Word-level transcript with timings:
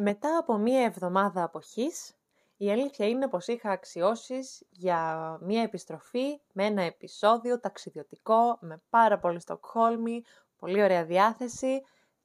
Μετά 0.00 0.38
από 0.38 0.56
μία 0.56 0.82
εβδομάδα 0.84 1.42
αποχής, 1.42 2.14
η 2.56 2.70
αλήθεια 2.70 3.08
είναι 3.08 3.28
πως 3.28 3.46
είχα 3.46 3.70
αξιώσεις 3.70 4.66
για 4.70 5.38
μία 5.40 5.62
επιστροφή 5.62 6.40
με 6.52 6.64
ένα 6.64 6.82
επεισόδιο 6.82 7.60
ταξιδιωτικό, 7.60 8.58
με 8.60 8.82
πάρα 8.90 9.18
πολύ 9.18 9.40
Στοκχόλμη, 9.40 10.22
πολύ 10.56 10.82
ωραία 10.82 11.04
διάθεση 11.04 11.82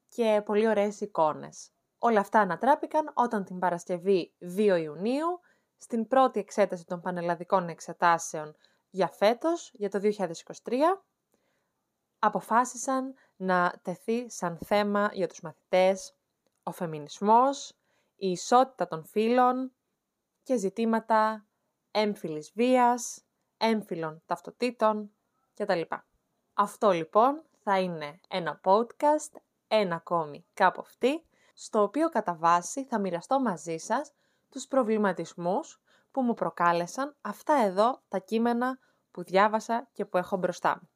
και 0.08 0.42
πολύ 0.44 0.68
ωραίες 0.68 1.00
εικόνες. 1.00 1.70
Όλα 1.98 2.20
αυτά 2.20 2.40
ανατράπηκαν 2.40 3.10
όταν 3.14 3.44
την 3.44 3.58
Παρασκευή 3.58 4.34
2 4.56 4.78
Ιουνίου, 4.82 5.40
στην 5.76 6.06
πρώτη 6.06 6.40
εξέταση 6.40 6.84
των 6.84 7.00
πανελλαδικών 7.00 7.68
εξετάσεων 7.68 8.56
για 8.90 9.08
φέτος, 9.08 9.70
για 9.74 9.90
το 9.90 9.98
2023, 9.98 11.04
αποφάσισαν 12.18 13.14
να 13.36 13.80
τεθεί 13.82 14.30
σαν 14.30 14.58
θέμα 14.64 15.10
για 15.12 15.28
τους 15.28 15.40
μαθητές 15.40 16.14
ο 16.64 16.72
φεμινισμός, 16.72 17.72
η 18.16 18.30
ισότητα 18.30 18.86
των 18.86 19.04
φύλων 19.04 19.72
και 20.42 20.56
ζητήματα 20.56 21.46
έμφυλης 21.90 22.52
βίας, 22.54 23.24
έμφυλων 23.56 24.22
ταυτοτήτων 24.26 25.10
κτλ. 25.54 25.80
Αυτό 26.54 26.90
λοιπόν 26.90 27.42
θα 27.62 27.80
είναι 27.80 28.20
ένα 28.28 28.60
podcast, 28.64 29.40
ένα 29.68 29.94
ακόμη 29.94 30.46
κάπου 30.54 30.80
αυτή, 30.80 31.24
στο 31.54 31.82
οποίο 31.82 32.08
κατά 32.08 32.34
βάση 32.34 32.84
θα 32.84 32.98
μοιραστώ 32.98 33.40
μαζί 33.40 33.76
σας 33.76 34.12
τους 34.48 34.66
προβληματισμούς 34.66 35.82
που 36.10 36.22
μου 36.22 36.34
προκάλεσαν 36.34 37.16
αυτά 37.20 37.54
εδώ 37.54 38.02
τα 38.08 38.18
κείμενα 38.18 38.78
που 39.10 39.22
διάβασα 39.22 39.88
και 39.92 40.04
που 40.04 40.16
έχω 40.16 40.36
μπροστά 40.36 40.78
μου. 40.82 40.88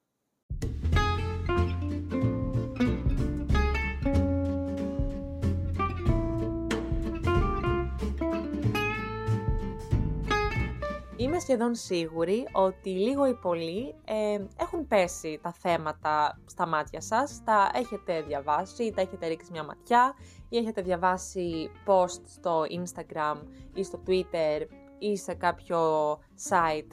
Είμαι 11.21 11.39
σχεδόν 11.39 11.75
σίγουρη 11.75 12.49
ότι 12.53 12.91
λίγο 12.91 13.27
ή 13.27 13.35
πολύ 13.35 13.95
ε, 14.05 14.45
έχουν 14.61 14.87
πέσει 14.87 15.39
τα 15.43 15.53
θέματα 15.53 16.41
στα 16.47 16.67
μάτια 16.67 17.01
σας, 17.01 17.43
τα 17.45 17.71
έχετε 17.75 18.23
διαβάσει, 18.23 18.93
τα 18.95 19.01
έχετε 19.01 19.27
ρίξει 19.27 19.51
μια 19.53 19.65
ματιά 19.65 20.15
ή 20.49 20.57
έχετε 20.57 20.83
διαβάσει 20.83 21.71
post 21.87 22.21
στο 22.27 22.63
Instagram 22.63 23.37
ή 23.75 23.83
στο 23.83 24.03
Twitter 24.07 24.67
ή 24.99 25.17
σε 25.17 25.35
κάποιο 25.35 26.13
site 26.49 26.93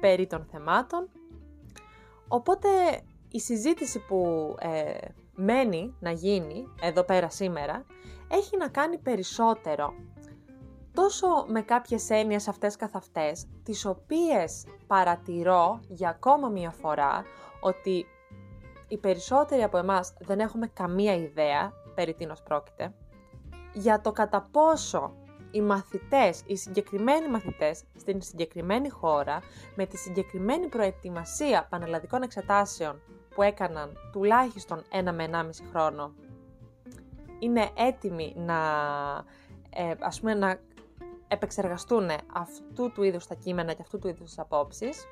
περί 0.00 0.26
των 0.26 0.46
θεμάτων. 0.50 1.08
Οπότε 2.28 2.68
η 3.30 3.40
συζήτηση 3.40 3.98
που 3.98 4.54
ε, 4.58 5.08
μένει 5.34 5.94
να 6.00 6.10
γίνει 6.10 6.66
εδώ 6.82 7.04
πέρα 7.04 7.30
σήμερα 7.30 7.84
έχει 8.28 8.56
να 8.56 8.68
κάνει 8.68 8.98
περισσότερο 8.98 9.94
τόσο 10.94 11.44
με 11.46 11.62
κάποιες 11.62 12.10
έννοιες 12.10 12.48
αυτές 12.48 12.76
καθ' 12.76 12.96
αυτές, 12.96 13.46
τις 13.62 13.84
οποίες 13.84 14.66
παρατηρώ 14.86 15.80
για 15.88 16.08
ακόμα 16.08 16.48
μία 16.48 16.70
φορά 16.70 17.24
ότι 17.60 18.06
οι 18.88 18.98
περισσότεροι 18.98 19.62
από 19.62 19.76
εμάς 19.78 20.14
δεν 20.18 20.40
έχουμε 20.40 20.66
καμία 20.66 21.14
ιδέα 21.14 21.72
περί 21.94 22.14
τίνος 22.14 22.42
πρόκειται, 22.42 22.94
για 23.72 24.00
το 24.00 24.12
κατά 24.12 24.48
πόσο 24.50 25.14
οι 25.50 25.60
μαθητές, 25.60 26.42
οι 26.46 26.56
συγκεκριμένοι 26.56 27.28
μαθητές 27.28 27.82
στην 27.96 28.22
συγκεκριμένη 28.22 28.88
χώρα, 28.88 29.40
με 29.74 29.86
τη 29.86 29.96
συγκεκριμένη 29.96 30.68
προετοιμασία 30.68 31.66
πανελλαδικών 31.70 32.22
εξετάσεων 32.22 33.00
που 33.34 33.42
έκαναν 33.42 33.92
τουλάχιστον 34.12 34.82
ένα 34.90 35.12
με 35.12 35.24
ενάμιση 35.24 35.64
χρόνο, 35.70 36.14
είναι 37.38 37.70
έτοιμοι 37.76 38.34
να, 38.36 38.58
ε, 39.70 39.94
ας 40.00 40.20
πούμε, 40.20 40.34
να 40.34 40.58
επεξεργαστούν 41.28 42.10
αυτού 42.32 42.92
του 42.92 43.02
είδους 43.02 43.26
τα 43.26 43.34
κείμενα 43.34 43.72
και 43.72 43.82
αυτού 43.82 43.98
του 43.98 44.08
είδους 44.08 44.28
τις 44.28 44.38
απόψεις. 44.38 45.04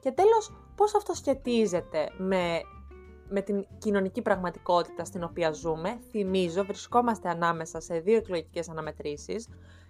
Και 0.00 0.10
τέλος, 0.10 0.52
πώς 0.74 0.94
αυτό 0.94 1.14
σχετίζεται 1.14 2.08
με, 2.16 2.60
με 3.28 3.40
την 3.40 3.66
κοινωνική 3.78 4.22
πραγματικότητα 4.22 5.04
στην 5.04 5.22
οποία 5.22 5.52
ζούμε. 5.52 6.00
Θυμίζω, 6.10 6.64
βρισκόμαστε 6.64 7.28
ανάμεσα 7.28 7.80
σε 7.80 7.98
δύο 7.98 8.16
εκλογικές 8.16 8.68
αναμετρήσεις, 8.68 9.48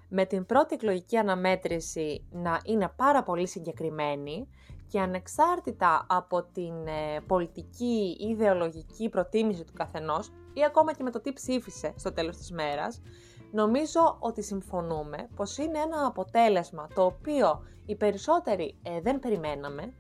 με 0.09 0.25
την 0.25 0.47
πρώτη 0.47 0.75
εκλογική 0.75 1.17
αναμέτρηση 1.17 2.25
να 2.31 2.61
είναι 2.65 2.93
πάρα 2.97 3.23
πολύ 3.23 3.49
συγκεκριμένη 3.49 4.49
και 4.89 5.01
ανεξάρτητα 5.01 6.07
από 6.09 6.43
την 6.43 6.87
ε, 6.87 7.21
πολιτική 7.27 8.17
ή 8.21 8.29
ιδεολογική 8.29 9.09
προτίμηση 9.09 9.65
του 9.65 9.73
καθενός 9.73 10.31
ή 10.53 10.65
ακόμα 10.65 10.93
και 10.93 11.03
με 11.03 11.11
το 11.11 11.21
τι 11.21 11.33
ψήφισε 11.33 11.93
στο 11.97 12.13
τέλος 12.13 12.37
της 12.37 12.53
μέρας, 12.53 13.03
νομίζω 13.51 14.17
ότι 14.19 14.43
συμφωνούμε 14.43 15.29
πως 15.37 15.59
είναι 15.59 15.79
ένα 15.79 16.07
αποτέλεσμα 16.07 16.89
το 16.95 17.05
οποίο 17.05 17.63
οι 17.87 17.97
περισσότεροι 17.97 18.75
ε, 18.83 19.01
δεν 19.01 19.19
περιμέναμε 19.19 19.93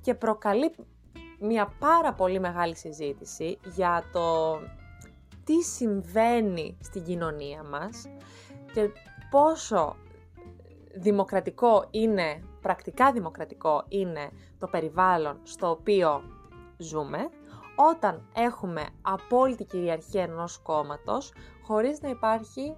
και 0.00 0.14
προκαλεί 0.14 0.74
μια 1.40 1.74
πάρα 1.78 2.12
πολύ 2.14 2.40
μεγάλη 2.40 2.76
συζήτηση 2.76 3.58
για 3.74 4.04
το 4.12 4.58
τι 5.44 5.62
συμβαίνει 5.62 6.76
στην 6.80 7.04
κοινωνία 7.04 7.62
μας 7.62 8.08
και 8.72 8.90
πόσο 9.30 9.96
δημοκρατικό 10.94 11.86
είναι, 11.90 12.44
πρακτικά 12.60 13.12
δημοκρατικό 13.12 13.84
είναι 13.88 14.30
το 14.58 14.66
περιβάλλον 14.66 15.40
στο 15.42 15.70
οποίο 15.70 16.22
ζούμε, 16.76 17.28
όταν 17.76 18.28
έχουμε 18.34 18.86
απόλυτη 19.02 19.64
κυριαρχία 19.64 20.22
ενός 20.22 20.58
κόμματος, 20.58 21.32
χωρίς 21.62 22.00
να 22.00 22.08
υπάρχει 22.08 22.76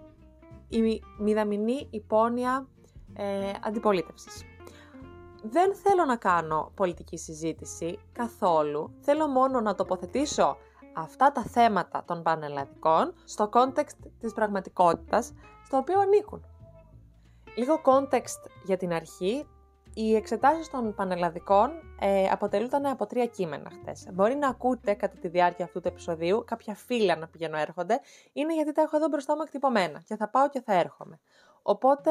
η 0.69 1.03
μηδαμινή 1.19 1.89
υπόνοια 1.91 2.69
ε, 3.15 3.51
αντιπολίτευσης. 3.63 4.45
Δεν 5.43 5.75
θέλω 5.75 6.05
να 6.05 6.17
κάνω 6.17 6.71
πολιτική 6.75 7.19
συζήτηση 7.19 7.99
καθόλου, 8.13 8.91
θέλω 9.01 9.27
μόνο 9.27 9.61
να 9.61 9.75
τοποθετήσω 9.75 10.57
αυτά 10.95 11.33
τα 11.33 11.43
θέματα 11.43 12.05
των 12.07 12.23
πανελλαδικών 12.23 13.15
στο 13.25 13.49
context 13.53 14.11
της 14.21 14.33
πραγματικότητας 14.33 15.33
στο 15.65 15.77
οποίο 15.77 16.01
ανήκουν. 16.01 16.45
Λίγο 17.57 17.81
context 17.85 18.51
για 18.65 18.77
την 18.77 18.93
αρχή, 18.93 19.47
οι 19.95 20.15
εξετάσεις 20.15 20.71
των 20.71 20.95
πανελλαδικών 20.95 21.71
ε, 22.01 22.29
αποτελούνταν 22.29 22.87
από 22.87 23.07
τρία 23.07 23.27
κείμενα 23.27 23.71
χτες. 23.81 24.07
Μπορεί 24.13 24.35
να 24.35 24.49
ακούτε 24.49 24.95
κατά 24.95 25.19
τη 25.19 25.29
διάρκεια 25.29 25.65
αυτού 25.65 25.81
του 25.81 25.89
επεισοδίου 25.89 26.45
κάποια 26.47 26.75
φύλλα 26.75 27.17
να 27.17 27.29
πηγαίνω 27.29 27.57
έρχονται, 27.57 28.01
είναι 28.33 28.55
γιατί 28.55 28.73
τα 28.73 28.83
έχω 28.83 28.97
εδώ 28.97 29.09
μπροστά 29.09 29.37
μου 29.37 29.43
εκτυπωμένα 29.43 30.03
και 30.07 30.17
θα 30.17 30.29
πάω 30.29 30.49
και 30.49 30.61
θα 30.61 30.75
έρχομαι. 30.75 31.21
Οπότε 31.63 32.11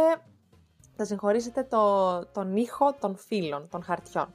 θα 0.96 1.06
συγχωρήσετε 1.06 1.64
το, 1.64 2.26
τον 2.26 2.56
ήχο 2.56 2.94
των 3.00 3.18
φύλων, 3.18 3.68
των 3.70 3.84
χαρτιών. 3.84 4.34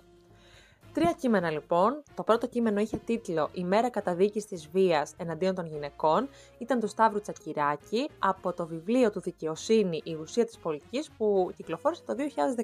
Τρία 0.93 1.13
κείμενα 1.13 1.51
λοιπόν. 1.51 2.03
Το 2.15 2.23
πρώτο 2.23 2.47
κείμενο 2.47 2.81
είχε 2.81 2.97
τίτλο 2.97 3.49
«Η 3.53 3.65
μέρα 3.65 3.91
καταδίκης 3.91 4.47
της 4.47 4.69
βίας 4.69 5.15
εναντίον 5.17 5.55
των 5.55 5.67
γυναικών». 5.67 6.29
Ήταν 6.59 6.81
του 6.81 6.89
Σταύρου 6.89 7.21
Τσακυράκη 7.21 8.11
από 8.19 8.53
το 8.53 8.67
βιβλίο 8.67 9.11
του 9.11 9.21
«Δικαιοσύνη, 9.21 10.01
η 10.05 10.15
ουσία 10.15 10.45
της 10.45 10.59
πολιτικής» 10.59 11.11
που 11.11 11.51
κυκλοφόρησε 11.57 12.03
το 12.07 12.15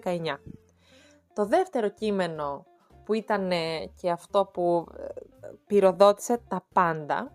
2019. 0.02 0.38
Το 1.34 1.46
δεύτερο 1.46 1.88
κείμενο 1.88 2.66
που 3.04 3.12
ήταν 3.14 3.50
και 4.00 4.10
αυτό 4.10 4.50
που 4.52 4.86
ε, 4.98 5.04
πυροδότησε 5.66 6.40
τα 6.48 6.66
πάντα 6.72 7.32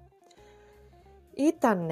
ήταν 1.35 1.89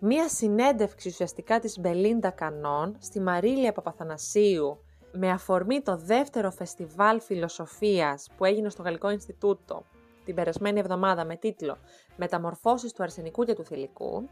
μία 0.00 0.28
συνέντευξη 0.28 1.08
ουσιαστικά 1.08 1.58
της 1.58 1.78
Μπελίντα 1.78 2.30
Κανόν 2.30 2.96
στη 3.00 3.20
Μαρίλια 3.20 3.72
Παπαθανασίου 3.72 4.78
με 5.12 5.30
αφορμή 5.30 5.80
το 5.80 5.96
δεύτερο 5.96 6.50
φεστιβάλ 6.50 7.20
φιλοσοφίας 7.20 8.28
που 8.36 8.44
έγινε 8.44 8.68
στο 8.68 8.82
Γαλλικό 8.82 9.10
Ινστιτούτο 9.10 9.82
την 10.24 10.34
περασμένη 10.34 10.78
εβδομάδα 10.78 11.24
με 11.24 11.36
τίτλο 11.36 11.78
«Μεταμορφώσεις 12.16 12.92
του 12.92 13.02
αρσενικού 13.02 13.44
και 13.44 13.54
του 13.54 13.64
θηλυκού» 13.64 14.28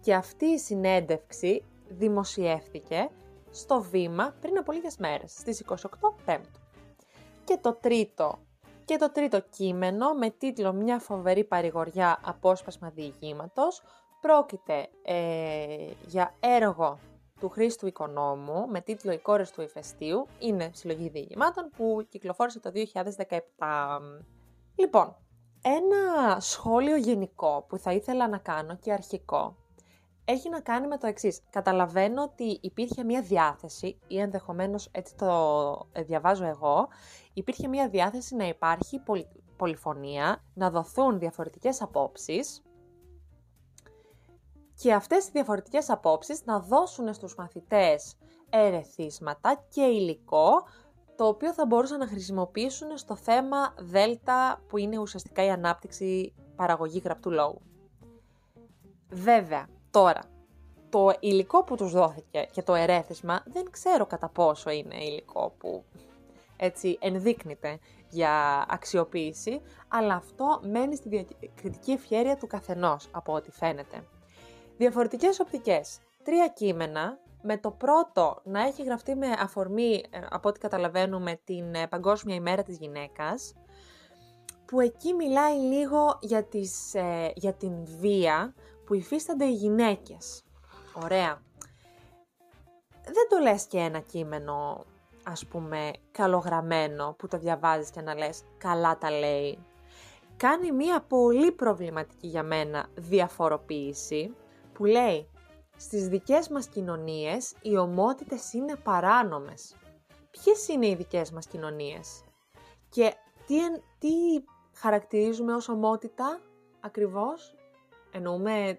και 0.00 0.14
αυτή 0.14 0.46
η 0.46 0.58
συνέντευξη 0.58 1.62
δημοσιεύθηκε 1.88 3.10
στο 3.56 3.82
βήμα 3.82 4.34
πριν 4.40 4.58
από 4.58 4.72
λίγες 4.72 4.96
μέρες, 4.96 5.32
στις 5.32 5.64
28 5.68 5.76
Πέμπτου. 6.24 6.60
Και 7.44 7.58
το 7.60 7.74
τρίτο, 7.74 8.38
και 8.84 8.96
το 8.96 9.12
τρίτο 9.12 9.40
κείμενο 9.40 10.12
με 10.12 10.30
τίτλο 10.30 10.72
«Μια 10.72 10.98
φοβερή 10.98 11.44
παρηγοριά 11.44 12.20
απόσπασμα 12.24 12.90
διηγήματος» 12.90 13.82
πρόκειται 14.20 14.88
ε, 15.02 15.90
για 16.06 16.34
έργο 16.40 16.98
του 17.40 17.48
Χρήστου 17.48 17.86
Οικονόμου 17.86 18.66
με 18.68 18.80
τίτλο 18.80 19.12
«Οι 19.12 19.18
κόρες 19.18 19.50
του 19.50 19.62
ηφαιστείου». 19.62 20.26
Είναι 20.38 20.70
συλλογή 20.74 21.08
διηγημάτων 21.08 21.70
που 21.76 22.06
κυκλοφόρησε 22.08 22.60
το 22.60 22.70
2017. 22.74 23.38
Λοιπόν, 24.74 25.16
ένα 25.62 26.40
σχόλιο 26.40 26.96
γενικό 26.96 27.64
που 27.68 27.78
θα 27.78 27.92
ήθελα 27.92 28.28
να 28.28 28.38
κάνω 28.38 28.76
και 28.76 28.92
αρχικό 28.92 29.56
έχει 30.28 30.48
να 30.48 30.60
κάνει 30.60 30.86
με 30.86 30.98
το 30.98 31.06
εξής. 31.06 31.40
Καταλαβαίνω 31.50 32.22
ότι 32.22 32.58
υπήρχε 32.62 33.04
μια 33.04 33.22
διάθεση, 33.22 33.98
ή 34.06 34.20
ενδεχομένως 34.20 34.88
έτσι 34.92 35.14
το 35.16 35.88
ε, 35.92 36.02
διαβάζω 36.02 36.44
εγώ, 36.44 36.88
υπήρχε 37.32 37.68
μια 37.68 37.88
διάθεση 37.88 38.36
να 38.36 38.48
υπάρχει 38.48 39.02
πολυφωνία, 39.56 40.42
να 40.54 40.70
δοθούν 40.70 41.18
διαφορετικές 41.18 41.82
απόψεις 41.82 42.62
και 44.74 44.92
αυτές 44.92 45.26
οι 45.26 45.30
διαφορετικές 45.32 45.90
απόψεις 45.90 46.44
να 46.44 46.60
δώσουν 46.60 47.14
στους 47.14 47.34
μαθητές 47.34 48.16
ερεθίσματα 48.50 49.64
και 49.68 49.82
υλικό 49.82 50.50
το 51.16 51.26
οποίο 51.26 51.52
θα 51.52 51.66
μπορούσαν 51.66 51.98
να 51.98 52.06
χρησιμοποιήσουν 52.06 52.96
στο 52.96 53.16
θέμα 53.16 53.74
Δέλτα 53.78 54.62
που 54.68 54.76
είναι 54.76 54.98
ουσιαστικά 54.98 55.44
η 55.44 55.50
ανάπτυξη 55.50 56.34
παραγωγή 56.56 56.98
γραπτού 57.04 57.30
λόγου. 57.30 57.60
Βέβαια, 59.10 59.68
τώρα, 59.96 60.22
το 60.88 61.12
υλικό 61.20 61.64
που 61.64 61.76
τους 61.76 61.92
δόθηκε 61.92 62.48
και 62.52 62.62
το 62.62 62.74
ερέθισμα 62.74 63.42
δεν 63.46 63.70
ξέρω 63.70 64.06
κατά 64.06 64.28
πόσο 64.28 64.70
είναι 64.70 65.04
υλικό 65.04 65.54
που 65.58 65.84
έτσι 66.56 66.98
ενδείκνυται 67.00 67.78
για 68.10 68.64
αξιοποίηση, 68.68 69.60
αλλά 69.88 70.14
αυτό 70.14 70.60
μένει 70.62 70.96
στη 70.96 71.08
διακριτική 71.08 71.90
ευχέρεια 71.90 72.36
του 72.36 72.46
καθενός 72.46 73.08
από 73.10 73.32
ό,τι 73.32 73.50
φαίνεται. 73.50 74.04
Διαφορετικές 74.76 75.40
οπτικές. 75.40 75.98
Τρία 76.22 76.48
κείμενα, 76.48 77.18
με 77.42 77.58
το 77.58 77.70
πρώτο 77.70 78.40
να 78.44 78.62
έχει 78.62 78.82
γραφτεί 78.82 79.14
με 79.14 79.26
αφορμή, 79.38 80.04
ε, 80.10 80.18
από 80.30 80.48
ό,τι 80.48 80.58
καταλαβαίνουμε, 80.58 81.40
την 81.44 81.74
ε, 81.74 81.86
Παγκόσμια 81.86 82.34
ημέρα 82.34 82.62
της 82.62 82.78
γυναίκας, 82.78 83.54
που 84.66 84.80
εκεί 84.80 85.12
μιλάει 85.12 85.56
λίγο 85.56 86.18
για, 86.20 86.44
τις, 86.44 86.94
ε, 86.94 87.32
για 87.34 87.52
την 87.52 87.72
βία 87.84 88.54
που 88.86 88.94
υφίστανται 88.94 89.44
οι 89.44 89.52
γυναίκες. 89.52 90.42
Ωραία. 91.02 91.42
Δεν 93.04 93.28
το 93.28 93.38
λες 93.38 93.66
και 93.66 93.78
ένα 93.78 93.98
κείμενο, 94.00 94.84
ας 95.22 95.46
πούμε, 95.46 95.90
καλογραμμένο 96.10 97.14
που 97.18 97.28
το 97.28 97.38
διαβάζεις 97.38 97.90
και 97.90 98.00
να 98.00 98.14
λες 98.14 98.42
καλά 98.58 98.98
τα 98.98 99.10
λέει. 99.10 99.58
Κάνει 100.36 100.72
μία 100.72 101.00
πολύ 101.00 101.52
προβληματική 101.52 102.26
για 102.26 102.42
μένα 102.42 102.86
διαφοροποίηση 102.94 104.34
που 104.72 104.84
λέει 104.84 105.28
στις 105.76 106.08
δικές 106.08 106.48
μας 106.48 106.66
κοινωνίες 106.66 107.54
οι 107.62 107.76
ομότητες 107.76 108.52
είναι 108.52 108.76
παράνομες. 108.76 109.76
Ποιες 110.30 110.68
είναι 110.68 110.86
οι 110.86 110.94
δικές 110.94 111.30
μας 111.30 111.46
κοινωνίες; 111.46 112.24
Και 112.88 113.14
τι, 113.46 113.54
τι 113.98 114.08
χαρακτηρίζουμε 114.72 115.54
ως 115.54 115.68
ομότητα 115.68 116.40
ακριβώς; 116.80 117.54
Εννοούμε 118.10 118.78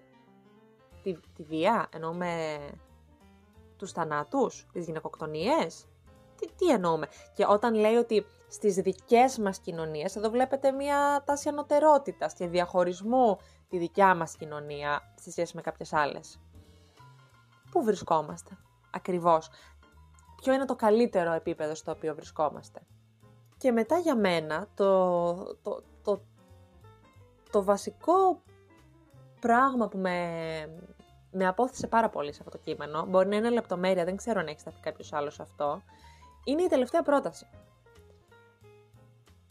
τη, 1.02 1.16
τη 1.34 1.42
βία, 1.42 1.88
εννοούμε 1.92 2.58
τους 3.76 3.92
θανάτους, 3.92 4.66
τις 4.72 4.84
γυναικοκτονίες. 4.84 5.86
Τι, 6.36 6.46
τι 6.52 6.70
εννοούμε; 6.70 7.08
Και 7.34 7.44
όταν 7.48 7.74
λέει 7.74 7.94
ότι 7.94 8.26
στις 8.48 8.74
δικές 8.74 9.38
μας 9.38 9.58
κοινωνίες, 9.58 10.16
εδώ 10.16 10.30
βλέπετε 10.30 10.70
μια 10.70 11.22
τάση 11.26 11.48
ανωτερότητας 11.48 12.34
και 12.34 12.46
διαχωρισμού 12.46 13.38
τη 13.68 13.78
δικιά 13.78 14.14
μας 14.14 14.36
κοινωνία 14.36 15.12
στη 15.18 15.30
σχέση 15.30 15.56
με 15.56 15.62
κάποιες 15.62 15.92
άλλες. 15.92 16.40
Πού 17.70 17.82
βρισκόμαστε, 17.84 18.58
ακριβώς; 18.90 19.50
Ποιο 20.42 20.52
είναι 20.52 20.64
το 20.64 20.76
καλύτερο 20.76 21.32
επίπεδο 21.32 21.74
στο 21.74 21.90
οποίο 21.92 22.14
βρισκόμαστε; 22.14 22.80
Και 23.56 23.72
μετά 23.72 23.98
για 23.98 24.16
μένα, 24.16 24.68
το, 24.74 25.34
το, 25.62 25.82
το, 26.02 26.22
το 27.50 27.64
βασικό 27.64 28.42
πράγμα 29.40 29.88
που 29.88 29.98
με, 29.98 30.18
με 31.30 31.46
απόθεσε 31.46 31.86
πάρα 31.86 32.08
πολύ 32.08 32.32
σε 32.32 32.38
αυτό 32.44 32.58
το 32.58 32.64
κείμενο, 32.64 33.04
μπορεί 33.08 33.28
να 33.28 33.36
είναι 33.36 33.50
λεπτομέρεια, 33.50 34.04
δεν 34.04 34.16
ξέρω 34.16 34.40
αν 34.40 34.46
έχει 34.46 34.60
σταθεί 34.60 34.80
κάποιος 34.80 35.12
άλλος 35.12 35.40
αυτό, 35.40 35.82
είναι 36.44 36.62
η 36.62 36.66
τελευταία 36.66 37.02
πρόταση. 37.02 37.46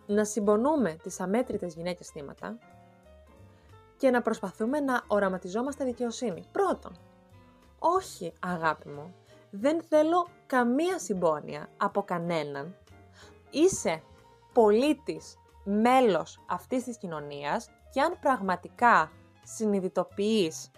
Να 0.05 0.25
συμπονούμε 0.25 0.97
τις 1.03 1.19
αμέτρητες 1.19 1.73
γυναίκες 1.73 2.07
θύματα 2.07 2.57
και 3.97 4.09
να 4.09 4.21
προσπαθούμε 4.21 4.79
να 4.79 5.03
οραματιζόμαστε 5.07 5.83
δικαιοσύνη. 5.83 6.43
Πρώτον, 6.51 6.91
όχι 7.79 8.33
αγάπη 8.39 8.89
μου, 8.89 9.13
δεν 9.49 9.81
θέλω 9.81 10.27
καμία 10.45 10.99
συμπόνια 10.99 11.69
από 11.77 12.03
κανέναν. 12.03 12.75
Είσαι 13.51 14.01
πολίτης, 14.53 15.37
μέλος 15.63 16.43
αυτής 16.47 16.83
της 16.83 16.97
κοινωνίας 16.97 17.69
και 17.89 18.01
αν 18.01 18.19
πραγματικά 18.19 19.11
συνειδητοποιείς 19.55 20.71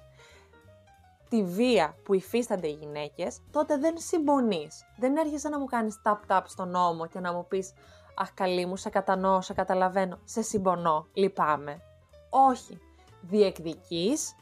τη 1.30 1.44
βία 1.44 1.96
που 2.04 2.14
υφίστανται 2.14 2.68
οι 2.68 2.78
γυναίκες, 2.80 3.42
τότε 3.52 3.78
δεν 3.78 3.98
συμπονείς. 3.98 4.86
Δεν 4.98 5.18
έρχεσαι 5.18 5.50
να 5.50 5.60
μου 5.60 5.66
κάνεις 5.66 6.02
tap-tap 6.06 6.42
στον 6.46 6.70
νόμο 6.70 7.08
και 7.08 7.20
να 7.20 7.34
μου 7.34 7.46
πεις 7.48 7.74
«Αχ 8.16 8.34
καλή 8.34 8.66
μου, 8.66 8.76
σε 8.76 8.90
κατανοώ, 8.90 9.42
σε 9.42 9.54
καταλαβαίνω, 9.54 10.20
σε 10.24 10.42
συμπονώ, 10.42 11.08
λυπάμαι». 11.14 11.82
Όχι. 12.30 12.80
Διεκδικείς, 13.22 14.36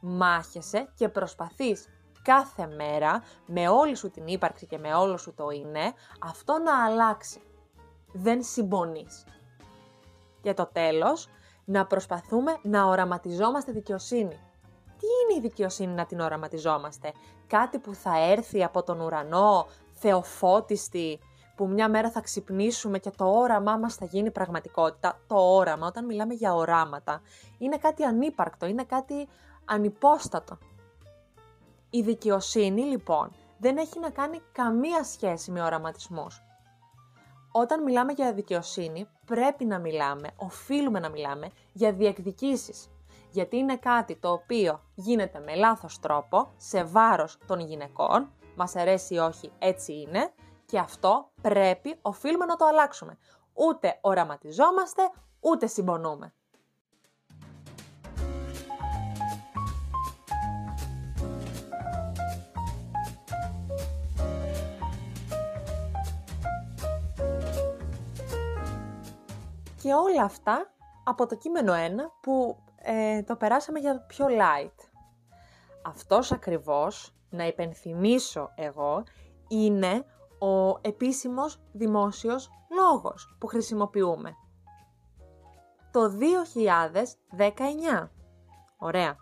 μάχεσαι 0.00 0.88
και 0.94 1.08
προσπαθείς 1.08 1.88
κάθε 2.22 2.66
μέρα, 2.66 3.22
με 3.46 3.68
όλη 3.68 3.94
σου 3.94 4.10
την 4.10 4.26
ύπαρξη 4.26 4.66
και 4.66 4.78
με 4.78 4.94
όλο 4.94 5.16
σου 5.16 5.34
το 5.34 5.50
είναι, 5.50 5.92
αυτό 6.20 6.58
να 6.58 6.84
αλλάξει. 6.84 7.40
Δεν 8.12 8.42
συμπονείς. 8.42 9.24
Και 10.42 10.54
το 10.54 10.66
τέλος, 10.72 11.28
να 11.64 11.86
προσπαθούμε 11.86 12.56
να 12.62 12.84
οραματιζόμαστε 12.84 13.72
δικαιοσύνη. 13.72 14.40
Τι 14.98 15.06
είναι 15.22 15.38
η 15.38 15.40
δικαιοσύνη 15.40 15.92
να 15.92 16.06
την 16.06 16.20
οραματιζόμαστε; 16.20 17.12
Κάτι 17.46 17.78
που 17.78 17.94
θα 17.94 18.18
έρθει 18.18 18.64
από 18.64 18.82
τον 18.82 19.00
ουρανό, 19.00 19.66
θεοφώτιστη, 19.92 21.18
που 21.56 21.68
μια 21.68 21.88
μέρα 21.88 22.10
θα 22.10 22.20
ξυπνήσουμε 22.20 22.98
και 22.98 23.10
το 23.10 23.24
όραμά 23.24 23.76
μας 23.76 23.94
θα 23.94 24.04
γίνει 24.04 24.30
πραγματικότητα. 24.30 25.20
Το 25.26 25.36
όραμα, 25.36 25.86
όταν 25.86 26.04
μιλάμε 26.04 26.34
για 26.34 26.54
οράματα, 26.54 27.22
είναι 27.58 27.76
κάτι 27.76 28.04
ανύπαρκτο, 28.04 28.66
είναι 28.66 28.84
κάτι 28.84 29.28
ανυπόστατο. 29.64 30.58
Η 31.90 32.00
δικαιοσύνη, 32.00 32.82
λοιπόν, 32.82 33.32
δεν 33.58 33.76
έχει 33.76 34.00
να 34.00 34.10
κάνει 34.10 34.40
καμία 34.52 35.04
σχέση 35.04 35.50
με 35.50 35.62
οραματισμούς. 35.62 36.42
Όταν 37.56 37.82
μιλάμε 37.82 38.12
για 38.12 38.32
δικαιοσύνη, 38.32 39.08
πρέπει 39.26 39.64
να 39.64 39.78
μιλάμε, 39.78 40.28
οφείλουμε 40.36 40.98
να 40.98 41.08
μιλάμε 41.08 41.50
για 41.72 41.92
διεκδικήσεις. 41.92 42.90
Γιατί 43.30 43.56
είναι 43.56 43.76
κάτι 43.76 44.16
το 44.16 44.32
οποίο 44.32 44.80
γίνεται 44.94 45.38
με 45.38 45.54
λάθος 45.54 46.00
τρόπο, 46.00 46.52
σε 46.56 46.84
βάρος 46.84 47.38
των 47.46 47.60
γυναικών, 47.60 48.32
μας 48.56 48.76
αρέσει 48.76 49.14
ή 49.14 49.18
όχι, 49.18 49.52
έτσι 49.58 49.92
είναι, 50.00 50.32
και 50.66 50.78
αυτό 50.78 51.30
πρέπει, 51.42 51.98
οφείλουμε 52.02 52.44
να 52.44 52.56
το 52.56 52.64
αλλάξουμε. 52.64 53.18
Ούτε 53.52 53.98
οραματιζόμαστε, 54.00 55.02
ούτε 55.40 55.66
συμπονούμε. 55.66 56.34
Και 69.84 69.94
όλα 69.94 70.22
αυτά 70.22 70.72
από 71.04 71.26
το 71.26 71.36
κείμενο 71.36 71.72
1 71.72 71.76
που 72.20 72.56
ε, 72.76 73.22
το 73.22 73.36
περάσαμε 73.36 73.78
για 73.78 74.00
πιο 74.00 74.26
light. 74.26 74.88
Αυτός 75.82 76.32
ακριβώς, 76.32 77.14
να 77.30 77.46
υπενθυμίσω 77.46 78.50
εγώ, 78.54 79.02
είναι 79.48 80.04
ο 80.38 80.78
επίσημος 80.80 81.60
δημόσιος 81.72 82.50
λόγος 82.80 83.36
που 83.40 83.46
χρησιμοποιούμε. 83.46 84.36
Το 85.90 86.00
2019. 88.00 88.08
Ωραία. 88.78 89.16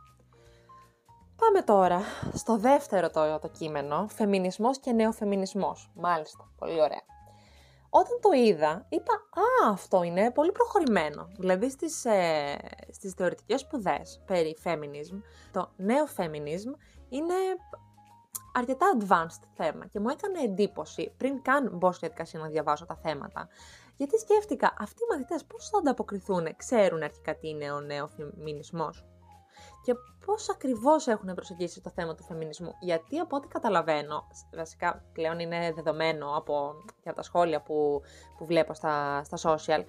Πάμε 1.37 1.63
τώρα 1.65 2.01
στο 2.33 2.57
δεύτερο 2.57 3.11
το, 3.11 3.39
το 3.39 3.49
κείμενο, 3.49 4.07
φεμινισμός 4.09 4.79
και 4.79 4.93
νεοφεμινισμός. 4.93 5.91
Μάλιστα, 5.95 6.53
πολύ 6.59 6.83
ωραία. 6.83 7.12
Όταν 7.95 8.19
το 8.21 8.33
είδα, 8.33 8.87
είπα 8.89 9.15
«Α, 9.15 9.71
αυτό 9.71 10.03
είναι 10.03 10.31
πολύ 10.31 10.53
προχωρημένο». 10.53 11.29
Δηλαδή 11.39 11.71
στις, 11.71 12.05
ε, 12.05 12.57
στις 12.93 13.13
θεωρητικές 13.13 13.61
σπουδές 13.61 14.23
περί 14.27 14.57
feminism, 14.65 15.21
το 15.53 15.71
νέο 15.77 16.05
feminism 16.17 16.75
είναι 17.09 17.35
αρκετά 18.53 18.97
advanced 18.99 19.43
θέμα 19.55 19.87
και 19.87 20.01
μου 20.01 20.09
έκανε 20.09 20.39
εντύπωση 20.39 21.13
πριν 21.17 21.43
καν 21.43 21.71
μπω 21.73 21.93
στη 21.93 21.99
διαδικασία 22.01 22.41
να 22.41 22.49
διαβάσω 22.49 22.87
τα 22.87 22.97
θέματα. 23.03 23.49
Γιατί 23.97 24.19
σκέφτηκα, 24.19 24.75
αυτοί 24.79 25.03
οι 25.03 25.07
μαθητές 25.11 25.45
πώς 25.45 25.69
θα 25.69 25.79
ανταποκριθούν, 25.79 26.57
ξέρουν 26.57 27.03
αρχικά 27.03 27.37
τι 27.37 27.49
είναι 27.49 27.73
ο 27.73 27.81
νέο 27.81 28.09
φεμινισμός 28.09 29.05
και 29.85 29.95
πώς 30.27 30.51
ακριβώς 30.51 31.07
έχουν 31.07 31.35
προσεγγίσει 31.35 31.81
το 31.81 31.91
θέμα 31.91 32.15
του 32.15 32.25
φεμινισμού. 32.25 32.75
Γιατί 32.81 33.19
από 33.19 33.37
ό,τι 33.37 33.49
καταλαβαίνω, 33.49 34.27
βασικά 34.55 35.05
πλέον 35.13 35.39
είναι 35.39 35.73
δεδομένο 35.73 36.37
από, 36.37 36.75
από 37.05 37.17
τα 37.17 37.23
σχόλια 37.23 37.63
που, 37.63 38.03
που 38.39 38.47
βλέπω 38.47 38.75
στα, 38.75 39.25
στα 39.25 39.57
social, 39.57 39.85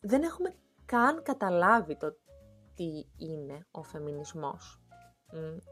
δεν 0.00 0.22
έχουμε 0.22 0.54
καν 0.84 1.22
καταλάβει 1.22 1.96
το 1.96 2.16
τι 2.74 3.06
είναι 3.16 3.66
ο 3.70 3.82
φεμινισμός. 3.82 4.80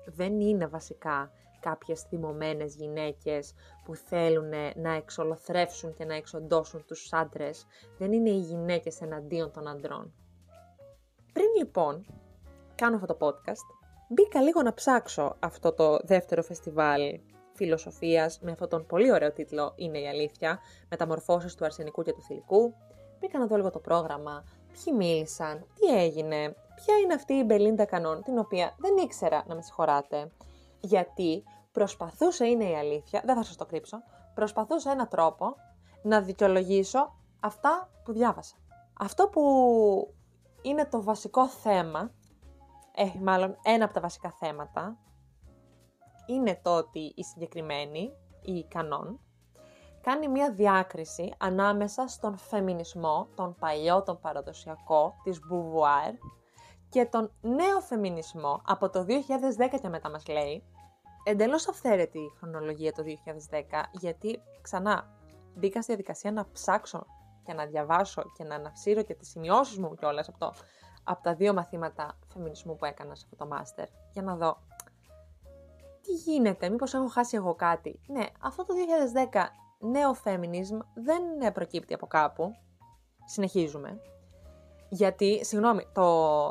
Δεν 0.07 0.41
είναι 0.41 0.67
βασικά 0.67 1.31
κάποιες 1.61 2.03
θυμωμένες 2.03 2.75
γυναίκες 2.75 3.55
που 3.85 3.95
θέλουν 3.95 4.51
να 4.77 4.93
εξολοθρεύσουν 4.93 5.95
και 5.95 6.05
να 6.05 6.15
εξοντώσουν 6.15 6.85
τους 6.87 7.13
άντρες. 7.13 7.67
Δεν 7.99 8.13
είναι 8.13 8.31
οι 8.31 8.41
γυναίκες 8.41 9.01
εναντίον 9.01 9.53
των 9.53 9.69
αντρών. 9.69 10.15
Πριν 11.33 11.47
λοιπόν 11.59 12.07
κάνω 12.81 12.97
αυτό 12.97 13.15
το 13.15 13.27
podcast, 13.27 13.67
μπήκα 14.09 14.41
λίγο 14.41 14.63
να 14.63 14.75
ψάξω 14.75 15.37
αυτό 15.39 15.73
το 15.73 15.99
δεύτερο 16.03 16.43
φεστιβάλ 16.43 17.21
φιλοσοφίας 17.53 18.41
με 18.41 18.51
αυτόν 18.51 18.69
τον 18.69 18.87
πολύ 18.87 19.13
ωραίο 19.13 19.33
τίτλο 19.33 19.73
«Είναι 19.77 19.99
η 19.99 20.09
αλήθεια», 20.09 20.59
μεταμορφώσεις 20.89 21.55
του 21.55 21.65
αρσενικού 21.65 22.03
και 22.03 22.13
του 22.13 22.23
θηλυκού. 22.23 22.75
Μπήκα 23.19 23.39
να 23.39 23.47
δω 23.47 23.57
λίγο 23.57 23.71
το 23.71 23.79
πρόγραμμα, 23.79 24.45
ποιοι 24.73 24.95
μίλησαν, 24.97 25.67
τι 25.75 25.99
έγινε, 25.99 26.55
ποια 26.75 26.97
είναι 27.05 27.15
αυτή 27.15 27.33
η 27.33 27.43
Μπελίντα 27.47 27.85
Κανόν, 27.85 28.23
την 28.23 28.39
οποία 28.39 28.75
δεν 28.79 28.97
ήξερα 28.97 29.45
να 29.47 29.55
με 29.55 29.63
συγχωράτε. 29.63 30.31
Γιατί 30.81 31.45
προσπαθούσε, 31.73 32.47
είναι 32.47 32.65
η 32.65 32.75
αλήθεια, 32.75 33.23
δεν 33.25 33.37
θα 33.37 33.43
σας 33.43 33.57
το 33.57 33.67
κρύψω, 33.67 34.03
προσπαθούσα 34.35 34.91
ένα 34.91 35.09
τρόπο 35.09 35.55
να 36.03 36.21
δικαιολογήσω 36.21 37.15
αυτά 37.41 37.91
που 38.05 38.13
διάβασα. 38.13 38.57
Αυτό 39.01 39.29
που 39.29 39.43
είναι 40.63 40.85
το 40.87 41.03
βασικό 41.03 41.49
θέμα, 41.49 42.11
ε, 42.95 43.05
μάλλον 43.21 43.57
ένα 43.63 43.85
από 43.85 43.95
τα 43.95 44.01
βασικά 44.01 44.31
θέματα, 44.31 44.99
είναι 46.27 46.61
το 46.63 46.77
ότι 46.77 47.13
η 47.17 47.25
συγκεκριμένη, 47.25 48.13
η 48.43 48.65
Κανόν, 48.65 49.21
κάνει 50.01 50.29
μια 50.29 50.53
διάκριση 50.53 51.35
ανάμεσα 51.39 52.09
στον 52.09 52.37
φεμινισμό, 52.37 53.29
τον 53.35 53.55
παλιό, 53.55 54.03
τον 54.03 54.21
παραδοσιακό, 54.21 55.15
της 55.23 55.39
Beauvoir, 55.51 56.15
και 56.89 57.05
τον 57.05 57.33
νέο 57.41 57.81
φεμινισμό 57.81 58.61
από 58.65 58.91
το 58.91 59.07
2010 59.09 59.79
και 59.83 59.89
μετά 59.89 60.11
μας 60.11 60.27
λέει, 60.27 60.65
εντελώς 61.25 61.69
αυθαίρετη 61.69 62.19
η 62.19 62.33
χρονολογία 62.39 62.93
το 62.93 63.03
2010, 63.03 63.83
γιατί 63.93 64.43
ξανά 64.61 65.19
μπήκα 65.55 65.83
στη 65.83 65.93
διαδικασία 65.93 66.33
να 66.33 66.51
ψάξω 66.53 67.07
και 67.43 67.53
να 67.53 67.67
διαβάσω 67.67 68.23
και 68.37 68.45
να 68.45 68.55
αναψύρω 68.55 69.03
και 69.03 69.15
τις 69.15 69.29
σημειώσεις 69.29 69.79
μου 69.79 69.95
κιόλας 69.95 70.29
από, 70.29 70.39
το, 70.39 70.53
από 71.05 71.23
τα 71.23 71.35
δύο 71.35 71.53
μαθήματα 71.53 72.19
φεμινισμού 72.33 72.77
που 72.77 72.85
έκανα 72.85 73.15
σε 73.15 73.23
αυτό 73.25 73.45
το 73.45 73.51
μάστερ, 73.55 73.87
για 74.13 74.23
να 74.23 74.37
δω 74.37 74.59
τι 76.03 76.13
γίνεται, 76.13 76.69
μήπως 76.69 76.95
έχω 76.95 77.09
χάσει 77.09 77.37
εγώ 77.37 77.55
κάτι. 77.55 78.01
Ναι, 78.07 78.27
αυτό 78.41 78.65
το 78.65 78.75
2010 79.33 79.41
νέο 79.79 80.17
feminism 80.25 80.79
δεν 80.95 81.53
προκύπτει 81.53 81.95
από 81.95 82.07
κάπου. 82.07 82.53
Συνεχίζουμε. 83.25 84.01
Γιατί, 84.89 85.45
συγγνώμη, 85.45 85.87
το, 85.93 86.49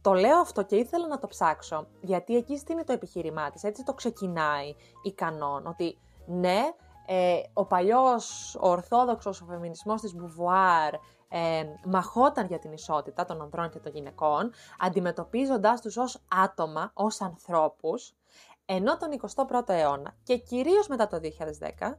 το 0.00 0.12
λέω 0.12 0.38
αυτό 0.38 0.62
και 0.62 0.76
ήθελα 0.76 1.06
να 1.06 1.18
το 1.18 1.26
ψάξω, 1.26 1.86
γιατί 2.00 2.36
εκεί 2.36 2.58
στείνει 2.58 2.84
το 2.84 2.92
επιχείρημά 2.92 3.50
της, 3.50 3.62
έτσι 3.64 3.84
το 3.84 3.94
ξεκινάει 3.94 4.74
η 5.02 5.12
κανόν, 5.12 5.66
ότι 5.66 5.98
ναι, 6.26 6.62
ε, 7.06 7.40
ο 7.52 7.64
παλιός, 7.64 8.54
ο 8.54 8.68
ορθόδοξος, 8.68 9.40
ο 9.40 9.44
φεμινισμός 9.44 10.00
της 10.00 10.14
Μπουβουάρ 10.14 10.94
ε, 11.36 11.64
μαχόταν 11.84 12.46
για 12.46 12.58
την 12.58 12.72
ισότητα 12.72 13.24
των 13.24 13.40
ανδρών 13.42 13.70
και 13.70 13.78
των 13.78 13.92
γυναικών, 13.92 14.52
αντιμετωπίζοντάς 14.78 15.80
τους 15.80 15.96
ως 15.96 16.22
άτομα, 16.28 16.90
ως 16.94 17.20
ανθρώπους, 17.20 18.14
ενώ 18.66 18.96
τον 18.96 19.08
21ο 19.10 19.68
αιώνα 19.68 20.16
και 20.22 20.36
κυρίως 20.36 20.88
μετά 20.88 21.06
το 21.06 21.20
2010, 21.78 21.98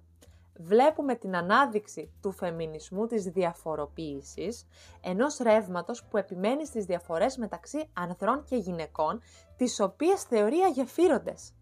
βλέπουμε 0.57 1.15
την 1.15 1.35
ανάδειξη 1.35 2.11
του 2.21 2.31
φεμινισμού 2.31 3.05
της 3.05 3.23
διαφοροποίησης, 3.23 4.67
ενός 5.01 5.37
ρεύματος 5.37 6.03
που 6.03 6.17
επιμένει 6.17 6.65
στις 6.65 6.85
διαφορές 6.85 7.37
μεταξύ 7.37 7.89
ανδρών 7.93 8.43
και 8.43 8.55
γυναικών, 8.55 9.21
τις 9.55 9.79
οποίες 9.79 10.23
θεωρεί 10.23 10.57
αγεφύροντες. 10.57 11.53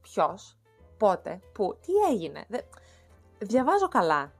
Ποιος, 0.00 0.58
πότε, 0.96 1.40
πού, 1.52 1.78
τι 1.80 1.92
έγινε. 2.12 2.46
Διαβάζω 3.38 3.88
καλά. 3.88 4.32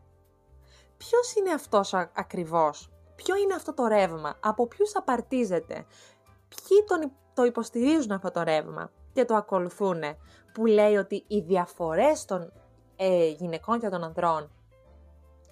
Ποιος 1.09 1.35
είναι 1.35 1.53
αυτός 1.53 1.95
ακριβώς, 1.95 2.91
ποιο 3.15 3.37
είναι 3.37 3.55
αυτό 3.55 3.75
το 3.75 3.87
ρεύμα, 3.87 4.37
από 4.41 4.67
ποιους 4.67 4.97
απαρτίζεται, 4.97 5.87
ποιοι 6.49 6.85
τον, 6.87 7.13
το 7.35 7.45
υποστηρίζουν 7.45 8.13
αυτό 8.13 8.31
το 8.31 8.43
ρεύμα 8.43 8.91
και 9.13 9.25
το 9.25 9.35
ακολουθούν, 9.35 10.03
που 10.53 10.67
λέει 10.67 10.97
ότι 10.97 11.25
οι 11.27 11.41
διαφορές 11.41 12.25
των 12.25 12.53
ε, 12.97 13.29
γυναικών 13.29 13.81
και 13.81 13.89
των 13.89 14.05
ανδρών 14.05 14.51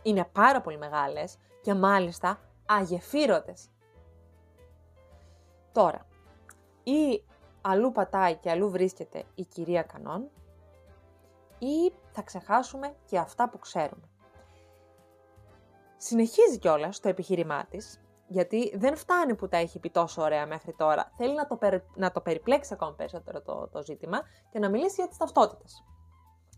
είναι 0.03 0.29
πάρα 0.33 0.61
πολύ 0.61 0.79
μεγάλες 0.79 1.37
και 1.63 1.75
μάλιστα 1.75 2.41
αγεφύρωτες. 2.67 3.69
Τώρα, 5.73 6.07
ή 6.83 7.25
αλλού 7.61 7.93
πατάει 7.93 8.37
και 8.37 8.51
αλλού 8.51 8.71
βρίσκεται 8.71 9.25
η 9.35 9.45
κυρία 9.45 9.83
Κανόν 9.83 10.31
ή 11.59 11.93
θα 12.11 12.23
ξεχάσουμε 12.23 12.95
και 13.05 13.19
αυτά 13.19 13.49
που 13.49 13.59
ξέρουμε. 13.59 14.08
Συνεχίζει 15.99 16.59
κιόλας 16.59 17.01
το 17.01 17.09
επιχείρημά 17.09 17.65
της, 17.65 18.01
γιατί 18.27 18.77
δεν 18.77 18.97
φτάνει 18.97 19.35
που 19.35 19.49
τα 19.49 19.57
έχει 19.57 19.79
πει 19.79 19.91
τόσο 19.91 20.23
ωραία 20.23 20.47
μέχρι 20.47 20.73
τώρα. 20.73 21.13
Θέλει 21.17 21.35
να 21.35 21.47
το, 21.47 21.59
να 21.95 22.13
το 22.13 22.21
περιπλέξει 22.21 22.73
ακόμα 22.73 22.93
περισσότερο 22.93 23.43
το, 23.43 23.69
το 23.73 23.83
ζήτημα 23.83 24.21
και 24.51 24.59
να 24.59 24.69
μιλήσει 24.69 24.95
για 24.95 25.09
τις 25.09 25.17
ταυτότητες. 25.17 25.85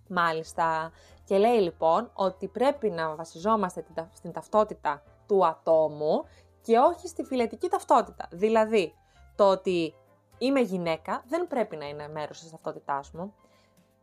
Μάλιστα. 0.09 0.92
Και 1.25 1.38
λέει 1.38 1.61
λοιπόν 1.61 2.11
ότι 2.14 2.49
πρέπει 2.49 2.90
να 2.90 3.14
βασιζόμαστε 3.14 3.85
στην 4.12 4.32
ταυτότητα 4.32 5.02
του 5.26 5.47
ατόμου 5.47 6.25
και 6.62 6.78
όχι 6.78 7.09
στη 7.09 7.23
φιλετική 7.23 7.68
ταυτότητα. 7.68 8.28
Δηλαδή, 8.30 8.94
το 9.37 9.49
ότι 9.49 9.94
είμαι 10.38 10.61
γυναίκα 10.61 11.23
δεν 11.26 11.47
πρέπει 11.47 11.76
να 11.76 11.88
είναι 11.88 12.09
μέρος 12.09 12.40
της 12.40 12.50
ταυτότητάς 12.50 13.11
μου. 13.11 13.35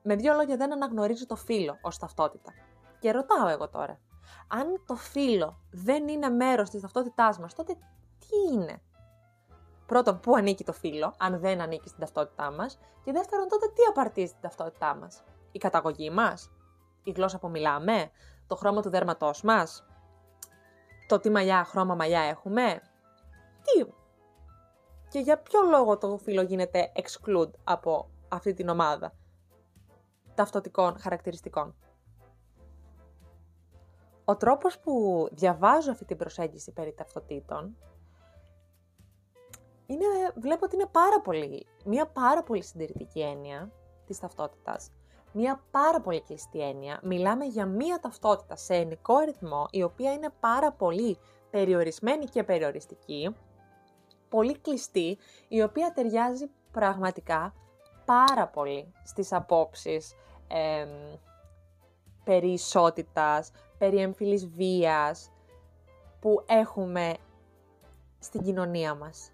Με 0.01 0.15
δύο 0.15 0.33
λόγια 0.33 0.57
δεν 0.57 0.73
αναγνωρίζει 0.73 1.25
το 1.25 1.35
φύλλο 1.35 1.77
ως 1.81 1.97
ταυτότητα. 1.97 2.53
Και 2.99 3.11
ρωτάω 3.11 3.47
εγώ 3.47 3.69
τώρα, 3.69 3.99
αν 4.47 4.83
το 4.85 4.95
φύλλο 4.95 5.59
δεν 5.71 6.07
είναι 6.07 6.29
μέρος 6.29 6.69
της 6.69 6.81
ταυτότητάς 6.81 7.39
μας, 7.39 7.53
τότε 7.53 7.73
τι 8.19 8.53
είναι; 8.53 8.81
Πρώτον, 9.85 10.19
πού 10.19 10.35
ανήκει 10.35 10.63
το 10.63 10.73
φύλλο, 10.73 11.13
αν 11.17 11.39
δεν 11.39 11.61
ανήκει 11.61 11.87
στην 11.87 11.99
ταυτότητά 11.99 12.51
μας; 12.51 12.79
Και 13.03 13.11
δεύτερον, 13.11 13.47
τότε 13.47 13.67
τι 13.67 13.81
απαρτίζει 13.89 14.31
την 14.31 14.41
ταυτότητά 14.41 14.95
μας; 14.95 15.23
Η 15.51 15.57
καταγωγή 15.57 16.09
μας, 16.09 16.51
η 17.03 17.11
γλώσσα 17.11 17.39
που 17.39 17.49
μιλάμε, 17.49 18.11
το 18.47 18.55
χρώμα 18.55 18.81
του 18.81 18.89
δέρματός 18.89 19.41
μας, 19.41 19.85
το 21.07 21.19
τι 21.19 21.29
μαλλιά, 21.29 21.63
χρώμα 21.63 21.95
μαλλιά 21.95 22.21
έχουμε, 22.21 22.81
τι; 23.63 23.85
Και 25.09 25.19
για 25.19 25.41
ποιο 25.41 25.61
λόγο 25.61 25.97
το 25.97 26.17
φύλλο 26.17 26.41
γίνεται 26.41 26.91
exclude 26.95 27.51
από 27.63 28.09
αυτή 28.29 28.53
την 28.53 28.69
ομάδα 28.69 29.13
ταυτοτικών 30.35 30.99
χαρακτηριστικών; 30.99 31.75
Ο 34.29 34.35
τρόπος 34.37 34.79
που 34.79 35.27
διαβάζω 35.31 35.91
αυτή 35.91 36.05
την 36.05 36.17
προσέγγιση 36.17 36.71
περί 36.71 36.93
ταυτοτήτων 36.93 37.77
είναι, 39.85 40.05
βλέπω 40.35 40.65
ότι 40.65 40.75
είναι 40.75 40.89
πάρα 40.91 41.21
πολύ, 41.21 41.67
μια 41.85 42.07
πάρα 42.07 42.43
πολύ 42.43 42.63
συντηρητική 42.63 43.21
έννοια 43.21 43.71
της 44.05 44.19
ταυτότητας 44.19 44.91
μια 45.37 45.63
πάρα 45.71 46.01
πολύ 46.01 46.21
κλειστή 46.21 46.61
έννοια. 46.61 46.99
Μιλάμε 47.03 47.45
για 47.45 47.65
μια 47.65 47.99
ταυτότητα 47.99 48.55
σε 48.55 48.73
ενικό 48.75 49.15
αριθμό, 49.15 49.67
η 49.71 49.83
οποία 49.83 50.13
είναι 50.13 50.29
πάρα 50.39 50.71
πολύ 50.71 51.17
περιορισμένη 51.49 52.25
και 52.25 52.43
περιοριστική, 52.43 53.35
πολύ 54.29 54.57
κλειστή, 54.57 55.17
η 55.47 55.61
οποία 55.61 55.91
ταιριάζει 55.93 56.49
πραγματικά 56.71 57.53
πάρα 58.05 58.47
πολύ 58.47 58.93
στις 59.03 59.33
απόψεις 59.33 60.13
ε, 60.47 60.87
περί 62.23 62.51
ισότητας, 62.51 63.51
περί 63.77 63.97
εμφυλής 63.97 64.47
βίας 64.47 65.31
που 66.19 66.43
έχουμε 66.47 67.17
στην 68.19 68.41
κοινωνία 68.41 68.95
μας, 68.95 69.31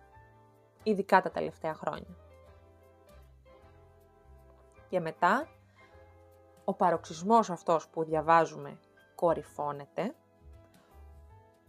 ειδικά 0.84 1.22
τα 1.22 1.32
τελευταία 1.32 1.74
χρόνια. 1.74 2.18
Και 4.90 5.00
μετά 5.00 5.48
ο 6.66 6.74
παροξισμός 6.74 7.50
αυτός 7.50 7.88
που 7.88 8.04
διαβάζουμε 8.04 8.80
κορυφώνεται 9.16 10.16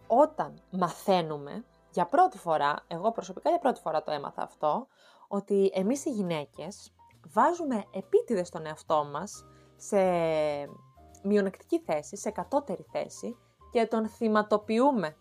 όταν 0.06 0.62
μαθαίνουμε 0.70 1.64
για 1.90 2.06
πρώτη 2.06 2.38
φορά, 2.38 2.84
εγώ 2.86 3.12
προσωπικά 3.12 3.50
για 3.50 3.58
πρώτη 3.58 3.80
φορά 3.80 4.02
το 4.02 4.10
έμαθα 4.10 4.42
αυτό, 4.42 4.86
ότι 5.28 5.70
εμείς 5.74 6.04
οι 6.04 6.10
γυναίκες 6.10 6.92
βάζουμε 7.26 7.84
επίτηδες 7.90 8.50
τον 8.50 8.66
εαυτό 8.66 9.04
μας 9.04 9.46
σε 9.76 9.98
μειονεκτική 11.24 11.80
θέση, 11.80 12.16
σε 12.16 12.30
κατώτερη 12.30 12.86
θέση 12.90 13.36
και 13.70 13.86
τον 13.86 14.08
θυματοποιούμε. 14.08 15.16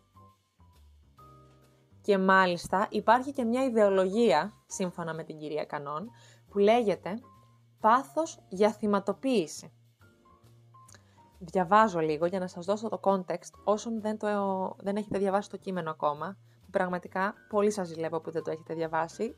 Και 2.02 2.18
μάλιστα 2.18 2.88
υπάρχει 2.90 3.32
και 3.32 3.44
μια 3.44 3.64
ιδεολογία, 3.64 4.54
σύμφωνα 4.66 5.14
με 5.14 5.24
την 5.24 5.38
κυρία 5.38 5.66
Κανόν, 5.66 6.10
που 6.50 6.58
λέγεται 6.58 7.14
πάθος 7.80 8.40
για 8.50 8.72
θυματοποίηση. 8.72 9.74
Διαβάζω 11.40 12.00
λίγο 12.00 12.26
για 12.26 12.40
να 12.40 12.48
σας 12.48 12.66
δώσω 12.66 12.90
το 12.90 13.00
context 13.04 13.52
όσων 13.64 14.02
δεν, 14.02 14.18
το, 14.18 14.28
δεν 14.80 14.96
έχετε 14.96 15.18
διαβάσει 15.18 15.50
το 15.50 15.58
κείμενο 15.58 15.90
ακόμα, 15.90 16.38
που 16.64 16.70
πραγματικά 16.70 17.34
πολύ 17.50 17.72
σας 17.72 17.88
ζηλεύω 17.88 18.22
που 18.22 18.32
δεν 18.32 18.44
το 18.44 18.52
έχετε 18.52 18.74
διαβάσει, 18.74 19.38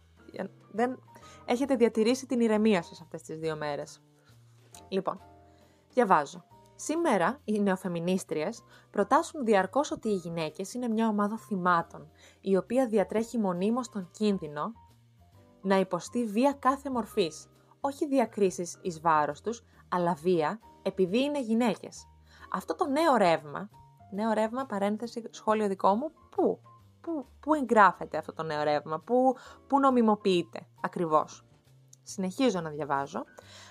δεν 0.71 0.99
έχετε 1.45 1.75
διατηρήσει 1.75 2.25
την 2.25 2.39
ηρεμία 2.39 2.81
σας 2.81 3.01
αυτές 3.01 3.21
τις 3.21 3.37
δύο 3.37 3.55
μέρες. 3.55 4.01
Λοιπόν, 4.87 5.21
διαβάζω. 5.93 6.45
Σήμερα 6.75 7.39
οι 7.43 7.59
νεοφεμινίστριες 7.59 8.63
προτάσουν 8.91 9.45
διαρκώς 9.45 9.91
ότι 9.91 10.09
οι 10.09 10.15
γυναίκες 10.15 10.73
είναι 10.73 10.87
μια 10.87 11.07
ομάδα 11.07 11.37
θυμάτων, 11.37 12.11
η 12.41 12.57
οποία 12.57 12.87
διατρέχει 12.87 13.37
μονίμως 13.37 13.89
τον 13.89 14.09
κίνδυνο 14.11 14.73
να 15.61 15.79
υποστεί 15.79 16.25
βία 16.25 16.53
κάθε 16.53 16.89
μορφής. 16.89 17.47
Όχι 17.81 18.07
διακρίσεις 18.07 18.77
εις 18.81 19.01
βάρος 19.01 19.41
τους, 19.41 19.63
αλλά 19.89 20.13
βία 20.13 20.59
επειδή 20.81 21.23
είναι 21.23 21.41
γυναίκες. 21.41 22.07
Αυτό 22.51 22.75
το 22.75 22.87
νέο 22.87 23.15
ρεύμα, 23.15 23.69
νέο 24.11 24.33
ρεύμα 24.33 24.65
παρένθεση 24.65 25.23
σχόλιο 25.29 25.67
δικό 25.67 25.95
μου, 25.95 26.11
πού, 26.29 26.59
πού, 27.01 27.25
πού 27.39 27.53
εγγράφεται 27.53 28.17
αυτό 28.17 28.33
το 28.33 28.43
νέο 28.43 28.63
ρεύμα, 28.63 28.99
πού, 28.99 29.35
πού 29.67 29.79
νομιμοποιείται 29.79 30.67
ακριβώς; 30.81 31.45
Συνεχίζω 32.07 32.61
να 32.61 32.69
διαβάζω. 32.69 33.23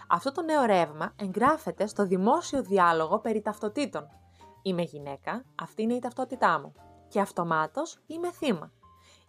Αυτό 0.08 0.32
το 0.32 0.42
νέο 0.42 0.64
ρεύμα 0.64 1.12
εγγράφεται 1.16 1.86
στο 1.86 2.06
δημόσιο 2.06 2.62
διάλογο 2.62 3.18
περί 3.18 3.40
ταυτοτήτων. 3.40 4.08
Είμαι 4.62 4.82
γυναίκα, 4.82 5.44
αυτή 5.62 5.82
είναι 5.82 5.94
η 5.94 5.98
ταυτότητά 5.98 6.60
μου. 6.60 6.72
Και 7.08 7.20
αυτομάτως 7.20 7.98
είμαι 8.06 8.32
θύμα. 8.32 8.72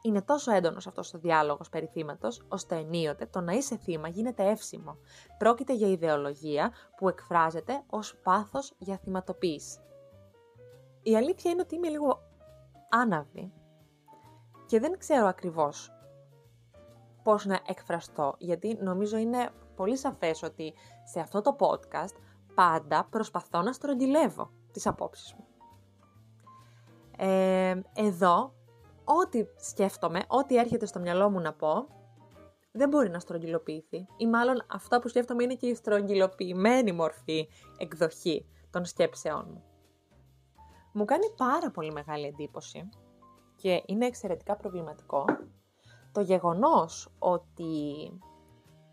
Είναι 0.02 0.22
τόσο 0.22 0.52
έντονος 0.52 0.88
αυτός 0.88 1.14
ο 1.14 1.18
διάλογος 1.18 1.70
περί 1.70 1.86
θύματος, 1.86 2.42
ώστε 2.48 2.76
ενίοτε 2.76 3.26
το 3.26 3.42
να 3.42 3.52
είσαι 3.52 3.78
θύμα 3.78 4.08
γίνεται 4.08 4.50
εύσημο. 4.50 4.98
Πρόκειται 5.38 5.74
για 5.74 5.88
ιδεολογία 5.88 6.72
που 6.98 7.10
εκφράζεται 7.10 7.84
ως 7.90 8.16
πάθος 8.24 8.74
για 8.78 8.98
θυματοποίηση. 8.98 9.80
Η 11.02 11.16
αλήθεια 11.16 11.52
είναι 11.52 11.62
ότι 11.62 11.76
είμαι 11.76 11.90
λίγο 11.90 12.22
άναβη 12.90 13.54
και 14.66 14.80
δεν 14.80 14.98
ξέρω 14.98 15.28
ακριβώς 15.28 15.92
πώς 17.25 17.46
να 17.46 17.60
εκφραστώ, 17.67 18.36
γιατί 18.38 18.77
νομίζω 18.82 19.17
είναι 19.17 19.50
πολύ 19.75 19.98
σαφές 19.98 20.44
ότι 20.44 20.74
σε 21.03 21.20
αυτό 21.20 21.41
το 21.41 21.55
podcast 21.60 22.15
πάντα 22.55 23.08
προσπαθώ 23.10 23.62
να 23.62 23.74
στρογγυλεύω 23.74 24.51
τις 24.72 24.88
απόψεις 24.88 25.34
μου. 25.34 25.46
Ε, 27.17 27.82
εδώ, 27.94 28.53
ό,τι 29.03 29.46
σκέφτομαι, 29.58 30.24
ό,τι 30.27 30.58
έρχεται 30.58 30.86
στο 30.86 31.00
μυαλό 31.00 31.29
μου 31.29 31.39
να 31.39 31.53
πω, 31.53 31.88
δεν 32.72 32.89
μπορεί 32.89 33.10
να 33.10 33.20
στρογγυλοποιηθεί. 33.20 34.08
Ή 34.17 34.27
μάλλον 34.27 34.65
αυτά 34.67 35.00
που 35.00 35.08
σκέφτομαι 35.08 35.44
είναι 35.44 35.55
και 35.55 35.67
η 35.67 35.75
στρογγυλοποιημένη 35.75 36.91
μορφή 36.91 37.50
εκδοχή 37.77 38.46
των 38.70 38.86
σκέψεών 38.86 39.46
μου. 39.53 39.63
Μου 40.94 41.05
κάνει 41.05 41.29
πάρα 41.38 41.72
πολύ 41.72 41.91
μεγάλη 41.91 42.25
εντύπωση 42.25 42.89
και 43.55 43.84
είναι 43.86 44.05
εξαιρετικά 44.05 44.55
προβληματικό 44.55 45.25
το 46.16 46.22
γεγονός 46.22 47.10
ότι 47.20 47.74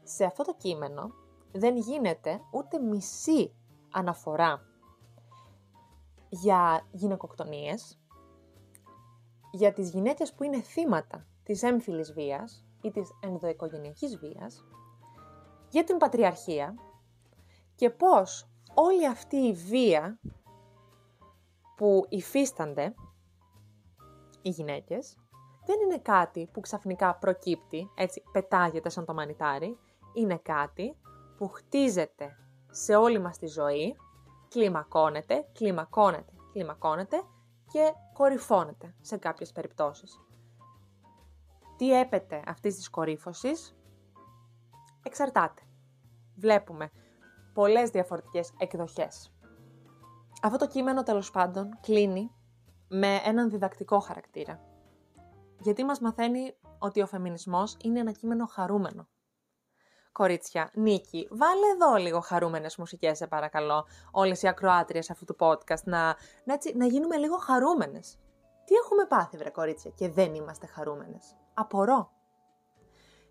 σε 0.02 0.24
αυτό 0.24 0.42
το 0.42 0.54
κείμενο 0.54 1.10
δεν 1.52 1.76
γίνεται 1.76 2.40
ούτε 2.52 2.78
μισή 2.78 3.54
αναφορά 3.90 4.66
για 6.28 6.86
γυναικοκτονίες, 6.90 8.00
για 9.50 9.72
τις 9.72 9.90
γυναίκες 9.90 10.34
που 10.34 10.42
είναι 10.42 10.60
θύματα 10.60 11.26
της 11.42 11.62
έμφυλης 11.62 12.12
βίας 12.12 12.64
ή 12.82 12.90
της 12.90 13.10
ενδοοικογενειακής 13.20 14.18
βίας, 14.18 14.64
για 15.68 15.84
την 15.84 15.96
πατριαρχία 15.96 16.74
και 17.74 17.90
πώς 17.90 18.48
όλη 18.74 19.06
αυτή 19.06 19.36
η 19.36 19.52
βία 19.52 20.18
που 21.76 22.06
υφίστανται 22.08 22.94
οι 24.42 24.50
γυναίκες 24.50 25.16
δεν 25.64 25.80
είναι 25.80 25.98
κάτι 25.98 26.48
που 26.52 26.60
ξαφνικά 26.60 27.14
προκύπτει, 27.14 27.90
έτσι 27.94 28.22
πετάγεται 28.32 28.88
σαν 28.88 29.04
το 29.04 29.14
μανιτάρι, 29.14 29.78
είναι 30.12 30.38
κάτι 30.38 30.96
που 31.36 31.48
χτίζεται 31.48 32.36
σε 32.70 32.94
όλη 32.94 33.18
μας 33.18 33.38
τη 33.38 33.46
ζωή, 33.46 33.96
κλιμακώνεται, 34.48 35.48
κλιμακώνεται, 35.52 36.32
κλιμακώνεται 36.52 37.22
και 37.72 37.92
κορυφώνεται 38.12 38.94
σε 39.00 39.16
κάποιες 39.16 39.52
περιπτώσεις. 39.52 40.20
Τι 41.76 41.98
έπεται 41.98 42.42
αυτής 42.46 42.76
της 42.76 42.90
κορύφωσης; 42.90 43.76
Εξαρτάται. 45.04 45.62
Βλέπουμε 46.36 46.90
πολλές 47.52 47.90
διαφορετικές 47.90 48.52
εκδοχές. 48.58 49.32
Αυτό 50.42 50.58
το 50.58 50.66
κείμενο 50.66 51.02
τέλος 51.02 51.30
πάντων 51.30 51.78
κλείνει 51.80 52.30
με 52.88 53.20
έναν 53.24 53.50
διδακτικό 53.50 53.98
χαρακτήρα 53.98 54.71
γιατί 55.62 55.84
μας 55.84 56.00
μαθαίνει 56.00 56.54
ότι 56.78 57.02
ο 57.02 57.06
φεμινισμός 57.06 57.76
είναι 57.82 58.00
ένα 58.00 58.12
κείμενο 58.12 58.46
χαρούμενο. 58.46 59.08
Κορίτσια, 60.12 60.70
Νίκη, 60.74 61.28
βάλε 61.30 61.66
εδώ 61.74 61.94
λίγο 61.94 62.20
χαρούμενες 62.20 62.76
μουσικές, 62.76 63.16
σε 63.16 63.26
παρακαλώ, 63.26 63.86
όλες 64.10 64.42
οι 64.42 64.48
ακροάτριες 64.48 65.10
αυτού 65.10 65.24
του 65.24 65.36
podcast, 65.38 65.82
να, 65.84 66.16
να, 66.44 66.54
έτσι, 66.54 66.76
να 66.76 66.86
γίνουμε 66.86 67.16
λίγο 67.16 67.36
χαρούμενες. 67.36 68.18
Τι 68.64 68.74
έχουμε 68.74 69.04
πάθει, 69.04 69.36
βρε 69.36 69.50
κορίτσια, 69.50 69.90
και 69.90 70.08
δεν 70.08 70.34
είμαστε 70.34 70.66
χαρούμενες. 70.66 71.36
Απορώ. 71.54 72.10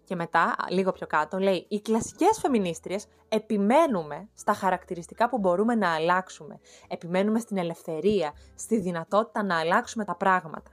Και 0.03 0.15
μετά, 0.15 0.55
λίγο 0.69 0.91
πιο 0.91 1.07
κάτω, 1.07 1.37
λέει 1.37 1.65
«Οι 1.69 1.81
κλασικές 1.81 2.39
φεμινίστριες 2.39 3.07
επιμένουμε 3.29 4.29
στα 4.33 4.53
χαρακτηριστικά 4.53 5.29
που 5.29 5.37
μπορούμε 5.37 5.75
να 5.75 5.93
αλλάξουμε. 5.93 6.59
Επιμένουμε 6.87 7.39
στην 7.39 7.57
ελευθερία, 7.57 8.33
στη 8.55 8.79
δυνατότητα 8.79 9.43
να 9.43 9.59
αλλάξουμε 9.59 10.05
τα 10.05 10.15
πράγματα. 10.15 10.71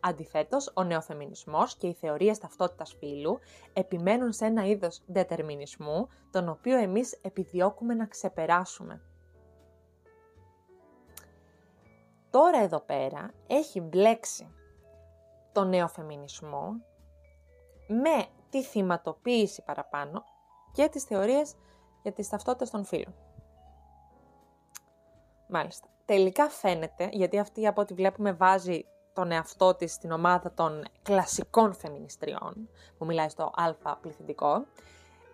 Αντιθέτως, 0.00 0.72
ο 0.74 0.84
νεοφεμινισμός 0.84 1.76
και 1.76 1.86
οι 1.86 1.94
θεωρίες 1.94 2.38
ταυτότητας 2.38 2.96
φύλου 2.98 3.38
επιμένουν 3.72 4.32
σε 4.32 4.44
ένα 4.46 4.66
είδος 4.66 5.02
δετερμινισμού, 5.06 6.08
τον 6.30 6.48
οποίο 6.48 6.78
εμείς 6.78 7.12
επιδιώκουμε 7.22 7.94
να 7.94 8.06
ξεπεράσουμε. 8.06 9.02
Τώρα 12.30 12.62
εδώ 12.62 12.80
πέρα 12.80 13.30
έχει 13.46 13.80
μπλέξει 13.80 14.52
το 15.52 15.64
νεοφεμινισμό 15.64 16.72
με 17.88 18.26
τη 18.50 18.62
θυματοποίηση 18.62 19.62
παραπάνω 19.62 20.24
και 20.72 20.88
τις 20.88 21.04
θεωρίες 21.04 21.54
για 22.02 22.12
τις 22.12 22.28
ταυτότητες 22.28 22.70
των 22.70 22.84
φύλων. 22.84 23.14
Μάλιστα. 25.48 25.88
Τελικά 26.04 26.48
φαίνεται, 26.48 27.08
γιατί 27.12 27.38
αυτή 27.38 27.66
από 27.66 27.80
ό,τι 27.80 27.94
βλέπουμε 27.94 28.32
βάζει 28.32 28.84
τον 29.18 29.30
εαυτό 29.30 29.74
της 29.74 29.92
στην 29.92 30.10
ομάδα 30.12 30.52
των 30.52 30.84
κλασικών 31.02 31.74
φεμινιστριών, 31.74 32.68
που 32.98 33.04
μιλάει 33.04 33.28
στο 33.28 33.52
α 33.82 33.96
πληθυντικό, 33.96 34.66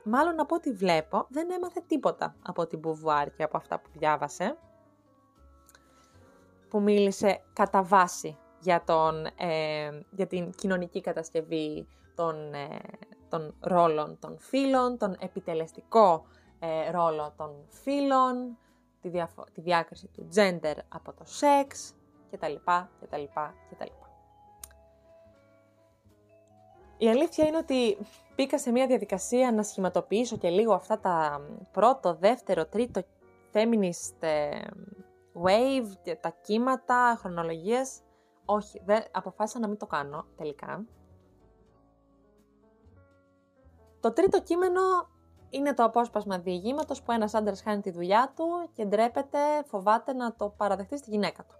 μάλλον 0.05 0.41
από 0.41 0.55
ό,τι 0.55 0.73
βλέπω 0.73 1.27
δεν 1.29 1.51
έμαθε 1.51 1.83
τίποτα 1.87 2.37
από 2.43 2.67
την 2.67 2.79
Μπουβουάρ 2.79 3.35
και 3.35 3.43
από 3.43 3.57
αυτά 3.57 3.81
που 3.81 3.89
διάβασε, 3.93 4.59
που 6.69 6.81
μίλησε 6.81 7.43
κατά 7.53 7.83
βάση 7.83 8.39
για, 8.61 8.85
τον, 8.85 9.27
ε, 9.37 9.91
για 10.11 10.27
την 10.27 10.51
κοινωνική 10.51 11.01
κατασκευή 11.01 11.89
των, 12.15 12.55
ε, 12.55 12.81
των 13.29 13.55
ρόλων 13.61 14.19
των 14.21 14.39
φίλων, 14.39 14.99
τον 14.99 15.17
επιτελεστικό 15.19 16.25
ε, 16.59 16.91
ρόλο 16.91 17.35
των 17.37 17.51
φίλων, 17.69 18.59
τη, 19.01 19.11
τη 19.53 19.61
διάκριση 19.61 20.07
του 20.07 20.29
gender 20.35 20.77
από 20.89 21.13
το 21.13 21.25
σεξ, 21.25 21.95
κτλ. 22.31 22.55
κτλ, 23.01 23.25
κτλ. 23.71 24.05
Η 26.99 27.09
αλήθεια 27.09 27.47
είναι 27.47 27.57
ότι 27.57 27.99
μπήκα 28.35 28.59
σε 28.59 28.71
μια 28.71 28.87
διαδικασία 28.87 29.53
να 29.53 29.63
σχηματοποιήσω 29.63 30.37
και 30.37 30.49
λίγο 30.49 30.73
αυτά 30.73 31.01
τα 31.01 31.41
πρώτο, 31.73 32.15
δεύτερο, 32.15 32.67
τρίτο 32.67 33.03
feminist 33.53 34.17
ε, 34.21 34.61
wave, 35.43 36.15
τα 36.21 36.35
κύματα, 36.41 37.17
χρονολογίες. 37.21 38.01
Όχι, 38.45 38.83
δεν, 38.85 39.03
αποφάσισα 39.11 39.59
να 39.59 39.69
μην 39.69 39.79
το 39.79 39.87
κάνω 39.87 40.27
τελικά. 40.37 40.85
Το 44.01 44.13
τρίτο 44.13 44.43
κείμενο 44.43 44.81
είναι 45.51 45.75
το 45.75 45.85
απόσπασμα 45.85 46.39
διηγήματος 46.39 47.03
που 47.03 47.13
ένας 47.13 47.35
άντρας 47.35 47.63
χάνει 47.63 47.81
τη 47.81 47.91
δουλειά 47.91 48.33
του 48.37 48.47
και 48.73 48.85
ντρέπεται, 48.85 49.39
φοβάται 49.65 50.13
να 50.13 50.35
το 50.35 50.49
παραδεχτεί 50.49 50.99
στη 50.99 51.11
γυναίκα 51.11 51.45
του 51.45 51.55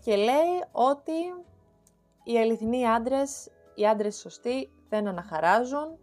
και 0.00 0.16
λέει 0.16 0.64
ότι 0.72 1.44
οι 2.24 2.38
αληθινοί 2.38 2.86
άντρες, 2.86 3.50
οι 3.74 3.86
άντρες 3.86 4.16
σωστοί 4.16 4.70
δεν 4.88 5.08
αναχαράζουν 5.08 5.98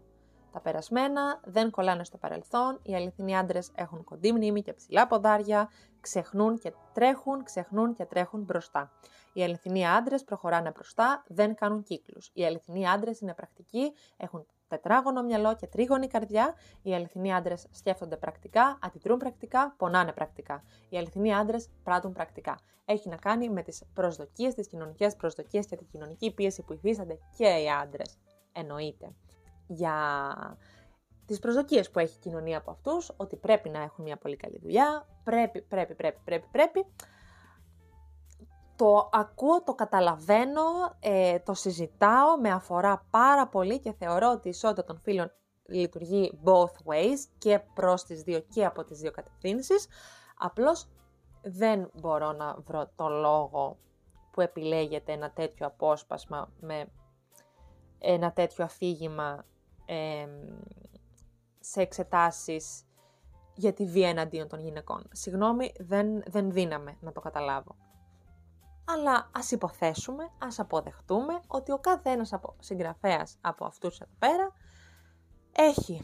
τα 0.52 0.60
περασμένα, 0.60 1.40
δεν 1.44 1.70
κολλάνε 1.70 2.04
στο 2.04 2.18
παρελθόν, 2.18 2.80
οι 2.82 2.94
αληθινοί 2.94 3.36
άντρες 3.36 3.70
έχουν 3.74 4.04
κοντή 4.04 4.32
μνήμη 4.32 4.62
και 4.62 4.72
ψηλά 4.72 5.06
ποδάρια, 5.06 5.68
ξεχνούν 6.00 6.58
και 6.58 6.72
τρέχουν, 6.92 7.44
ξεχνούν 7.44 7.94
και 7.94 8.04
τρέχουν 8.04 8.40
μπροστά. 8.40 8.92
Οι 9.32 9.42
αληθινοί 9.42 9.86
άντρες 9.86 10.24
προχωράνε 10.24 10.70
μπροστά, 10.70 11.24
δεν 11.26 11.54
κάνουν 11.54 11.82
κύκλους. 11.82 12.30
Οι 12.32 12.44
αληθινοί 12.44 12.88
άντρες 12.88 13.20
είναι 13.20 13.34
πρακτικοί, 13.34 13.92
έχουν 14.16 14.46
τετράγωνο 14.68 15.22
μυαλό 15.22 15.56
και 15.56 15.66
τρίγωνη 15.66 16.06
καρδιά. 16.06 16.54
Οι 16.82 16.94
αληθινοί 16.94 17.34
άντρες 17.34 17.66
σκέφτονται 17.70 18.16
πρακτικά, 18.16 18.78
αντιδρούν 18.82 19.18
πρακτικά, 19.18 19.74
πονάνε 19.76 20.12
πρακτικά. 20.12 20.62
Οι 20.88 20.96
αληθινοί 20.96 21.34
άντρες 21.34 21.68
πράττουν 21.82 22.12
πρακτικά. 22.12 22.58
Έχει 22.84 23.08
να 23.08 23.16
κάνει 23.16 23.48
με 23.48 23.62
τις 23.62 23.82
προσδοκίες, 23.94 24.54
τις 24.54 24.68
κοινωνικές 24.68 25.16
προσδοκίες 25.16 25.66
και 25.66 25.76
την 25.76 25.86
κοινωνική 25.92 26.34
πίεση 26.34 26.62
που 26.62 26.72
υφίστανται 26.72 27.18
και 27.36 27.46
οι 27.46 27.70
άντρες. 27.82 28.18
Εννοείται. 28.52 29.12
Για 29.66 29.96
τις 31.26 31.38
προσδοκίες 31.38 31.90
που 31.90 31.98
έχει 31.98 32.16
η 32.16 32.20
κοινωνία 32.20 32.58
από 32.58 32.70
αυτούς, 32.70 33.10
ότι 33.16 33.36
πρέπει 33.36 33.68
να 33.68 33.82
έχουν 33.82 34.04
μια 34.04 34.16
πολύ 34.16 34.36
καλή 34.36 34.58
δουλειά, 34.62 35.06
πρέπει, 35.24 35.62
πρέπει, 35.62 35.94
πρέπει, 35.94 36.18
πρέπει, 36.24 36.46
πρέπει. 36.50 36.86
Το 38.76 39.08
ακούω, 39.12 39.62
το 39.62 39.74
καταλαβαίνω, 39.74 40.62
ε, 41.00 41.38
το 41.38 41.54
συζητάω, 41.54 42.38
με 42.40 42.50
αφορά 42.50 43.06
πάρα 43.10 43.46
πολύ 43.48 43.78
και 43.78 43.92
θεωρώ 43.92 44.30
ότι 44.30 44.46
η 44.46 44.50
ισότητα 44.50 44.84
των 44.84 45.00
φίλων 45.02 45.32
λειτουργεί 45.66 46.40
both 46.44 46.92
ways 46.92 47.18
και 47.38 47.60
προς 47.74 48.04
τις 48.04 48.22
δύο 48.22 48.40
και 48.40 48.64
από 48.64 48.84
τις 48.84 48.98
δύο 48.98 49.10
κατευθύνσεις. 49.10 49.86
Απλώς 50.38 50.88
δεν 51.42 51.90
μπορώ 51.94 52.32
να 52.32 52.56
βρω 52.66 52.90
το 52.96 53.08
λόγο 53.08 53.78
που 54.30 54.40
επιλέγεται 54.40 55.12
ένα 55.12 55.30
τέτοιο 55.30 55.66
απόσπασμα 55.66 56.50
με 56.60 56.86
ένα 57.98 58.32
τέτοιο 58.32 58.64
αφήγημα 58.64 59.44
σε 61.60 61.80
εξετάσεις 61.80 62.84
για 63.54 63.72
τη 63.72 63.86
βία 63.86 64.08
εναντίον 64.08 64.48
των 64.48 64.60
γυναικών. 64.60 65.08
Συγγνώμη, 65.12 65.72
δεν, 65.78 66.22
δεν 66.26 66.50
δύναμε 66.50 66.96
να 67.00 67.12
το 67.12 67.20
καταλάβω. 67.20 67.76
Αλλά 68.86 69.30
ας 69.34 69.50
υποθέσουμε, 69.50 70.30
ας 70.38 70.58
αποδεχτούμε 70.58 71.40
ότι 71.46 71.72
ο 71.72 71.78
κάθε 71.78 72.10
ένας 72.10 72.32
από, 72.32 72.56
συγγραφέας 72.58 73.36
από 73.40 73.64
αυτούς 73.64 74.00
εδώ 74.00 74.12
πέρα 74.18 74.52
έχει 75.52 76.02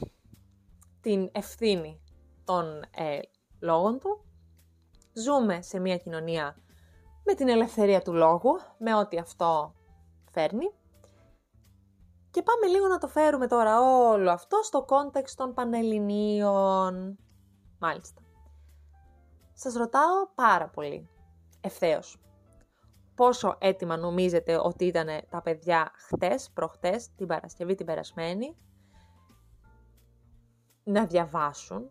την 1.00 1.28
ευθύνη 1.32 2.00
των 2.44 2.82
ε, 2.96 3.18
λόγων 3.60 3.98
του. 3.98 4.24
Ζούμε 5.12 5.62
σε 5.62 5.78
μια 5.78 5.96
κοινωνία 5.96 6.56
με 7.24 7.34
την 7.34 7.48
ελευθερία 7.48 8.02
του 8.02 8.12
λόγου, 8.12 8.58
με 8.78 8.94
ό,τι 8.94 9.18
αυτό 9.18 9.74
φέρνει. 10.30 10.72
Και 12.30 12.42
πάμε 12.42 12.66
λίγο 12.66 12.86
να 12.86 12.98
το 12.98 13.08
φέρουμε 13.08 13.46
τώρα 13.46 13.80
όλο 13.80 14.30
αυτό 14.30 14.62
στο 14.62 14.84
context 14.84 15.34
των 15.34 15.54
Πανελληνίων. 15.54 17.18
Μάλιστα. 17.78 18.22
Σας 19.52 19.74
ρωτάω 19.74 20.28
πάρα 20.34 20.68
πολύ, 20.68 21.08
ευθέως, 21.60 22.20
πόσο 23.22 23.56
έτοιμα 23.58 23.96
νομίζετε 23.96 24.56
ότι 24.56 24.84
ήταν 24.84 25.08
τα 25.28 25.42
παιδιά 25.42 25.92
χτες, 25.94 26.50
προχτές, 26.54 27.14
την 27.14 27.26
Παρασκευή, 27.26 27.74
την 27.74 27.86
περασμένη, 27.86 28.56
να 30.84 31.06
διαβάσουν, 31.06 31.90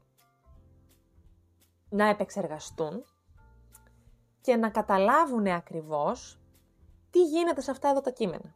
να 1.90 2.06
επεξεργαστούν 2.06 3.04
και 4.42 4.56
να 4.56 4.70
καταλάβουν 4.70 5.48
ακριβώς 5.48 6.40
τι 7.10 7.24
γίνεται 7.24 7.62
σε 7.62 7.72
αυτά 7.72 7.90
εδώ 7.90 8.02
τα 8.02 8.12
κείμενα. 8.12 8.54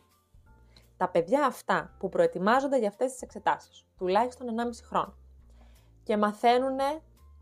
Τα 0.97 1.09
παιδιά 1.09 1.45
αυτά 1.45 1.95
που 1.99 2.09
προετοιμάζονται 2.09 2.77
για 2.77 2.89
αυτές 2.89 3.11
τις 3.11 3.21
εξετάσεις, 3.21 3.87
τουλάχιστον 3.97 4.47
1,5 4.47 4.83
χρόνο, 4.83 5.17
και 6.03 6.17
μαθαίνουν 6.17 6.79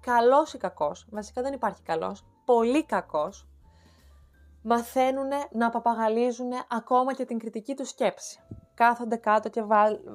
καλός 0.02 0.54
ή 0.54 0.58
κακός, 0.58 1.08
βασικά 1.12 1.42
δεν 1.42 1.54
υπάρχει 1.54 1.82
καλός, 1.82 2.26
πολύ 2.46 2.86
κακός, 2.86 3.48
μαθαίνουν 4.64 5.30
να 5.52 5.70
παπαγαλίζουν 5.70 6.52
ακόμα 6.70 7.14
και 7.14 7.26
την 7.26 7.40
κριτική 7.40 7.76
του 7.76 7.86
σκέψη. 7.86 8.40
Κάθονται 8.74 9.16
κάτω 9.16 9.50
και 9.50 9.64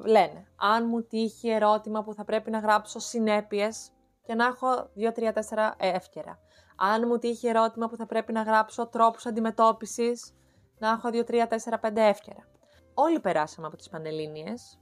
λένε, 0.05 0.47
αν 0.57 0.87
μου 0.87 1.03
τύχει 1.03 1.49
ερώτημα 1.49 2.03
που 2.03 2.15
θα 2.15 2.25
πρέπει 2.25 2.51
να 2.51 2.59
γράψω 2.59 2.99
συνέπειες 2.99 3.91
και 4.23 4.35
να 4.35 4.47
έχω 4.47 4.91
2, 4.97 5.13
3, 5.13 5.33
4 5.33 5.73
εύκαιρα. 5.77 6.39
Αν 6.77 7.05
μου 7.07 7.19
τύχει 7.19 7.49
ερώτημα 7.49 7.89
που 7.89 7.97
θα 7.97 8.07
πρέπει 8.07 8.33
να 8.33 8.43
γράψω 8.43 8.87
τρόπους 8.87 9.27
αντιμετώπισης, 9.27 10.35
να 10.79 10.89
έχω 10.89 11.09
2, 11.13 11.25
3, 11.25 11.47
4, 11.47 11.79
5 11.81 12.01
εύκαιρα. 12.01 12.49
Όλοι 12.95 13.21
περάσαμε 13.21 13.67
από 13.67 13.77
τις 13.77 13.89
Πανελλήνιες, 13.89 14.79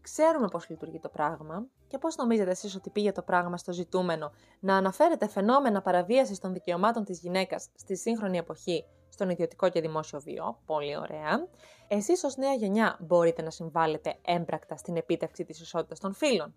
ξέρουμε 0.00 0.48
πώς 0.48 0.68
λειτουργεί 0.68 0.98
το 0.98 1.08
πράγμα 1.08 1.66
και 1.86 1.98
πώς 1.98 2.16
νομίζετε 2.16 2.50
εσείς 2.50 2.74
ότι 2.74 2.90
πήγε 2.90 3.12
το 3.12 3.22
πράγμα 3.22 3.56
στο 3.56 3.72
ζητούμενο 3.72 4.32
να 4.60 4.76
αναφέρετε 4.76 5.28
φαινόμενα 5.28 5.82
παραβίασης 5.82 6.38
των 6.38 6.52
δικαιωμάτων 6.52 7.04
της 7.04 7.18
γυναίκας 7.20 7.68
στη 7.74 7.96
σύγχρονη 7.96 8.38
εποχή 8.38 8.84
στον 9.14 9.30
ιδιωτικό 9.30 9.68
και 9.68 9.80
δημόσιο 9.80 10.20
βίο. 10.20 10.60
Πολύ 10.66 10.96
ωραία. 10.96 11.48
Εσείς 11.88 12.24
ως 12.24 12.36
νέα 12.36 12.52
γενιά 12.52 12.96
μπορείτε 13.00 13.42
να 13.42 13.50
συμβάλλετε 13.50 14.18
έμπρακτα 14.24 14.76
στην 14.76 14.96
επίτευξη 14.96 15.44
της 15.44 15.60
ισότητας 15.60 15.98
των 15.98 16.14
φύλων. 16.14 16.54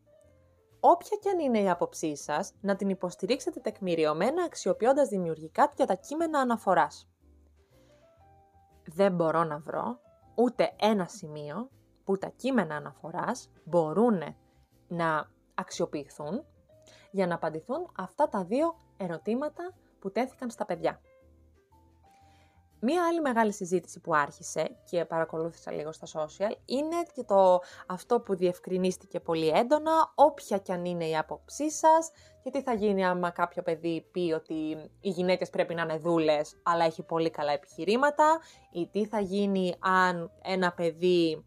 Όποια 0.79 1.17
και 1.21 1.29
αν 1.29 1.39
είναι 1.39 1.59
η 1.59 1.69
άποψή 1.69 2.15
σας, 2.15 2.53
να 2.61 2.75
την 2.75 2.89
υποστηρίξετε 2.89 3.59
τεκμηριωμένα 3.59 4.43
αξιοποιώντας 4.43 5.07
δημιουργικά 5.07 5.71
και 5.75 5.85
τα 5.85 5.93
κείμενα 5.95 6.39
αναφοράς. 6.39 7.09
Δεν 8.85 9.15
μπορώ 9.15 9.43
να 9.43 9.59
βρω 9.59 9.99
ούτε 10.35 10.75
ένα 10.79 11.05
σημείο 11.05 11.69
που 12.03 12.17
τα 12.17 12.27
κείμενα 12.27 12.75
αναφοράς 12.75 13.49
μπορούν 13.63 14.21
να 14.87 15.29
αξιοποιηθούν 15.55 16.45
για 17.11 17.27
να 17.27 17.35
απαντηθούν 17.35 17.91
αυτά 17.97 18.29
τα 18.29 18.43
δύο 18.43 18.75
ερωτήματα 18.97 19.73
που 19.99 20.11
τέθηκαν 20.11 20.49
στα 20.49 20.65
παιδιά. 20.65 21.01
Μία 22.79 23.07
άλλη 23.07 23.21
μεγάλη 23.21 23.53
συζήτηση 23.53 23.99
που 23.99 24.15
άρχισε 24.15 24.77
και 24.89 25.05
παρακολούθησα 25.05 25.71
λίγο 25.71 25.91
στα 25.91 26.07
social 26.13 26.55
είναι 26.65 26.95
και 27.13 27.23
το 27.23 27.59
αυτό 27.87 28.19
που 28.19 28.35
διευκρινίστηκε 28.35 29.19
πολύ 29.19 29.47
έντονα, 29.47 30.11
όποια 30.15 30.57
κι 30.57 30.71
αν 30.71 30.85
είναι 30.85 31.05
η 31.07 31.17
άποψή 31.17 31.71
σας 31.71 32.11
και 32.43 32.49
τι 32.49 32.61
θα 32.61 32.73
γίνει 32.73 33.05
άμα 33.05 33.29
κάποιο 33.29 33.63
παιδί 33.63 34.07
πει 34.11 34.31
ότι 34.35 34.53
οι 35.01 35.09
γυναίκες 35.09 35.49
πρέπει 35.49 35.73
να 35.73 35.81
είναι 35.81 35.97
δούλες 35.97 36.59
αλλά 36.63 36.85
έχει 36.85 37.03
πολύ 37.03 37.29
καλά 37.29 37.51
επιχειρήματα 37.51 38.39
ή 38.71 38.87
τι 38.91 39.05
θα 39.05 39.19
γίνει 39.19 39.75
αν 39.79 40.31
ένα 40.41 40.73
παιδί 40.73 41.45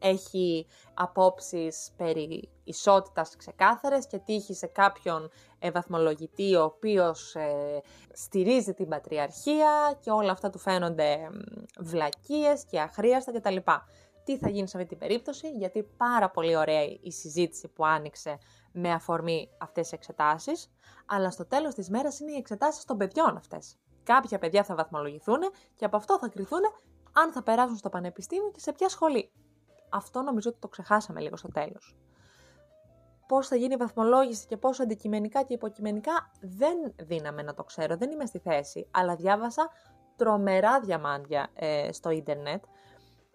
έχει 0.00 0.66
απόψεις 0.94 1.92
περί 1.96 2.48
ισότητας 2.64 3.36
ξεκάθαρες 3.36 4.06
και 4.06 4.18
τύχει 4.18 4.54
σε 4.54 4.66
κάποιον 4.66 5.30
βαθμολογητή 5.72 6.54
ο 6.54 6.62
οποίος 6.62 7.34
ε, 7.34 7.82
στηρίζει 8.12 8.74
την 8.74 8.88
πατριαρχία 8.88 9.98
και 10.00 10.10
όλα 10.10 10.32
αυτά 10.32 10.50
του 10.50 10.58
φαίνονται 10.58 11.30
βλακίες 11.78 12.64
και 12.64 12.80
αχρίαστα 12.80 13.32
κτλ. 13.32 13.56
Τι 14.24 14.38
θα 14.38 14.48
γίνει 14.48 14.68
σε 14.68 14.76
αυτή 14.76 14.88
την 14.88 14.98
περίπτωση, 14.98 15.50
γιατί 15.50 15.82
πάρα 15.96 16.30
πολύ 16.30 16.56
ωραία 16.56 16.82
η 17.00 17.12
συζήτηση 17.12 17.68
που 17.68 17.86
άνοιξε 17.86 18.38
με 18.72 18.92
αφορμή 18.92 19.50
αυτές 19.58 19.82
τις 19.82 19.92
εξετάσεις, 19.92 20.70
αλλά 21.06 21.30
στο 21.30 21.46
τέλος 21.46 21.74
της 21.74 21.90
μέρας 21.90 22.20
είναι 22.20 22.32
οι 22.32 22.36
εξετάσεις 22.36 22.84
των 22.84 22.96
παιδιών 22.96 23.36
αυτές. 23.36 23.76
Κάποια 24.02 24.38
παιδιά 24.38 24.64
θα 24.64 24.74
βαθμολογηθούν 24.74 25.40
και 25.76 25.84
από 25.84 25.96
αυτό 25.96 26.18
θα 26.18 26.28
κρυθούν 26.28 26.60
αν 27.12 27.32
θα 27.32 27.42
περάσουν 27.42 27.76
στο 27.76 27.88
πανεπιστήμιο 27.88 28.50
και 28.50 28.60
σε 28.60 28.72
ποια 28.72 28.88
σχολή. 28.88 29.30
Αυτό 29.90 30.22
νομίζω 30.22 30.50
ότι 30.50 30.58
το 30.58 30.68
ξεχάσαμε 30.68 31.20
λίγο 31.20 31.36
στο 31.36 31.48
τέλος. 31.48 31.96
Πώς 33.28 33.48
θα 33.48 33.56
γίνει 33.56 33.74
η 33.74 33.76
βαθμολόγηση 33.76 34.46
και 34.46 34.56
πόσο 34.56 34.82
αντικειμενικά 34.82 35.42
και 35.42 35.54
υποκειμενικά 35.54 36.30
δεν 36.40 36.94
δύναμε 36.96 37.42
να 37.42 37.54
το 37.54 37.64
ξέρω, 37.64 37.96
δεν 37.96 38.10
είμαι 38.10 38.26
στη 38.26 38.38
θέση, 38.38 38.86
αλλά 38.90 39.16
διάβασα 39.16 39.70
τρομερά 40.16 40.80
διαμάντια 40.80 41.48
ε, 41.54 41.92
στο 41.92 42.10
ίντερνετ, 42.10 42.64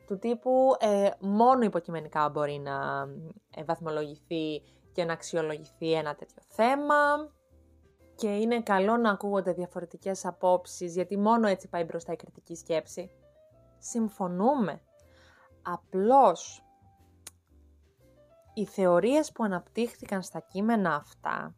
του 0.08 0.20
τύπου 0.20 0.76
ε, 0.80 1.10
μόνο 1.20 1.64
υποκειμενικά 1.64 2.30
μπορεί 2.30 2.60
να 2.60 3.08
ε, 3.56 3.64
βαθμολογηθεί 3.64 4.62
και 4.92 5.06
να 5.06 5.14
αξιολογηθεί 5.14 5.94
ένα 5.94 6.16
τέτοιο 6.16 6.42
θέμα 6.48 6.96
και 8.16 8.28
είναι 8.28 8.62
καλό 8.62 8.98
να 8.98 9.12
ακούγονται 9.12 9.54
διαφορετικές 9.54 10.26
απόψεις 10.26 10.94
γιατί 10.94 11.18
μόνο 11.18 11.48
έτσι 11.48 11.68
πάει 11.68 11.84
μπροστά 11.84 12.12
η 12.12 12.16
κριτική 12.16 12.56
σκέψη. 12.56 13.12
Συμφωνούμε 13.78 14.82
Απλώς, 15.68 16.64
οι 18.54 18.66
θεωρίες 18.66 19.32
που 19.32 19.44
αναπτύχθηκαν 19.44 20.24
στα 20.24 20.40
κείμενα 20.40 20.96
αυτά 20.96 21.56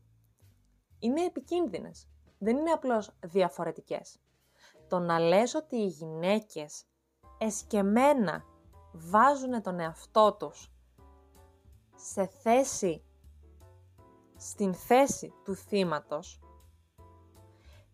είναι 1.00 1.26
επικίνδυνες. 1.26 2.08
Δεν 2.38 2.58
είναι 2.58 2.72
απλώς 2.72 3.12
διαφορετικές. 3.26 4.20
Το 4.88 5.00
να 5.00 5.20
λες 5.20 5.54
ότι 5.54 5.76
οι 5.76 5.88
γυναίκες 5.88 6.86
εσκεμένα 7.38 8.43
βάζουν 8.93 9.62
τον 9.62 9.80
εαυτό 9.80 10.34
τους 10.34 10.72
σε 11.96 12.26
θέση, 12.26 13.04
στην 14.36 14.74
θέση 14.74 15.34
του 15.43 15.56
θύματος 15.56 16.39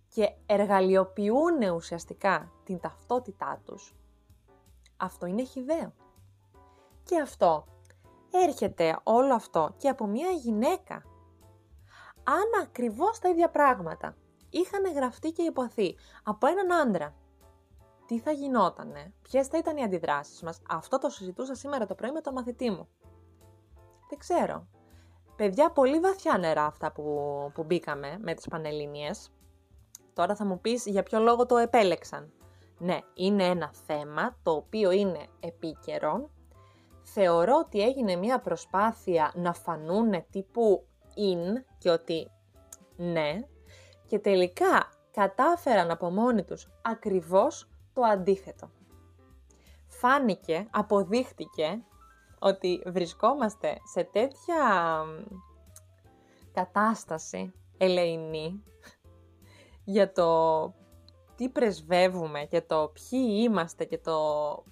και 0.08 0.36
εργαλειοποιούν 0.46 1.62
ουσιαστικά 1.76 2.52
την 2.64 2.80
ταυτότητά 2.80 3.62
τους, 3.66 3.96
αυτό 4.98 5.26
είναι 5.26 5.44
χιδαίο. 5.44 5.94
Και 7.04 7.20
αυτό 7.20 7.66
έρχεται 8.32 9.00
όλο 9.04 9.34
αυτό 9.34 9.74
και 9.78 9.90
από 9.90 10.06
μια 10.06 10.30
γυναίκα. 10.30 11.04
Αν 12.24 12.62
ακριβώς 12.64 13.20
τα 13.20 13.30
ίδια 13.30 13.50
πράγματα 13.50 14.16
είχαν 14.50 14.94
γραφτεί 14.94 15.32
και 15.32 15.44
υποθεί 15.44 15.96
από 16.24 16.48
έναν 16.48 16.74
άντρα, 16.74 17.16
τι 18.06 18.20
θα 18.20 18.32
γινότανε, 18.32 19.14
ποιες 19.22 19.48
θα 19.48 19.58
ήταν 19.58 19.78
οι 19.78 19.84
αντιδράσεις 19.84 20.42
μας, 20.42 20.62
αυτό 20.70 20.98
το 20.98 21.10
συζητούσα 21.10 21.56
σήμερα 21.56 21.86
το 21.86 21.96
πρωί 21.96 22.12
με 22.12 22.22
το 22.22 22.32
μαθητή 22.32 22.70
μου. 22.70 22.88
Δεν 24.10 24.18
ξέρω. 24.18 24.68
Παιδιά, 25.36 25.72
πολύ 25.72 26.00
βαθιά 26.00 26.38
νερά 26.38 26.66
αυτά 26.66 26.92
που, 26.92 27.04
που 27.54 27.64
μπήκαμε 27.64 28.18
με 28.22 28.34
τις 28.34 28.48
Πανελλήνιες. 28.48 29.32
Τώρα 30.14 30.36
θα 30.36 30.46
μου 30.46 30.60
πεις 30.60 30.86
για 30.86 31.04
ποιο 31.04 31.20
λόγο 31.20 31.46
το 31.46 31.58
επέλεξαν. 31.58 32.34
Ναι, 32.78 33.00
είναι 33.14 33.44
ένα 33.44 33.72
θέμα 33.86 34.38
το 34.44 34.52
οποίο 34.52 34.92
είναι 34.92 35.28
επίκαιρο 35.40 36.30
θεωρώ 37.04 37.58
ότι 37.66 37.82
έγινε 37.82 38.16
μια 38.16 38.40
προσπάθεια 38.40 39.32
να 39.36 39.54
φανούν 39.54 40.26
τύπου 40.30 40.88
in 41.16 41.64
και 41.78 41.90
ότι 41.90 42.32
ναι 42.96 43.40
και 44.06 44.20
τελικά 44.20 44.90
κατάφεραν 45.12 45.92
από 45.92 46.10
μόνοι 46.10 46.44
τους 46.44 46.72
ακριβώς 46.82 47.70
το 47.94 48.02
αντίθετο. 48.02 48.70
Φάνηκε, 49.88 50.68
αποδείχτηκε 50.72 51.84
ότι 52.40 52.84
βρισκόμαστε 52.86 53.78
σε 53.94 54.04
τέτοια 54.04 54.56
κατάσταση 56.54 57.54
ελεηνή 57.78 58.64
για 59.84 60.12
το 60.12 60.74
τι 61.36 61.50
πρεσβεύουμε 61.50 62.44
και 62.44 62.62
το 62.62 62.92
ποιοι 62.94 63.44
είμαστε 63.44 63.86
και 63.86 63.98
το 63.98 64.18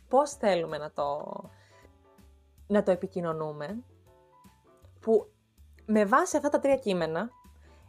πώς 0.08 0.32
θέλουμε 0.32 0.78
να 0.78 0.92
το, 0.92 1.34
να 2.72 2.84
το 2.84 2.92
επικοινωνούμε, 2.92 3.84
που 5.00 5.32
με 5.86 6.06
βάση 6.06 6.38
αυτά 6.38 6.50
τα 6.50 6.60
τρία 6.60 6.78
κείμενα, 6.78 7.30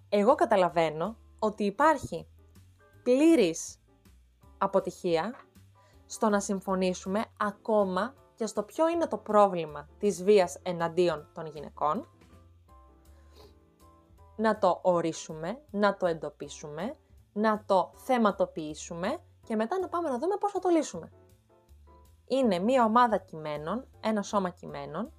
εγώ 0.08 0.34
καταλαβαίνω 0.34 1.16
ότι 1.38 1.64
υπάρχει 1.64 2.28
πλήρης 3.02 3.80
αποτυχία 4.58 5.34
στο 6.06 6.28
να 6.28 6.40
συμφωνήσουμε 6.40 7.24
ακόμα 7.36 8.14
και 8.34 8.46
στο 8.46 8.62
ποιο 8.62 8.88
είναι 8.88 9.06
το 9.06 9.16
πρόβλημα 9.16 9.88
της 9.98 10.24
βίας 10.24 10.58
εναντίον 10.62 11.28
των 11.34 11.46
γυναικών, 11.46 12.08
να 14.36 14.58
το 14.58 14.78
ορίσουμε, 14.82 15.62
να 15.70 15.96
το 15.96 16.06
εντοπίσουμε, 16.06 16.96
να 17.32 17.64
το 17.66 17.92
θεματοποιήσουμε 17.94 19.18
και 19.44 19.56
μετά 19.56 19.78
να 19.78 19.88
πάμε 19.88 20.08
να 20.08 20.18
δούμε 20.18 20.36
πώς 20.36 20.52
θα 20.52 20.58
το 20.58 20.68
λύσουμε. 20.68 21.12
Είναι 22.32 22.58
μία 22.58 22.84
ομάδα 22.84 23.16
κειμένων, 23.16 23.86
ένα 24.00 24.22
σώμα 24.22 24.50
κειμένων, 24.50 25.12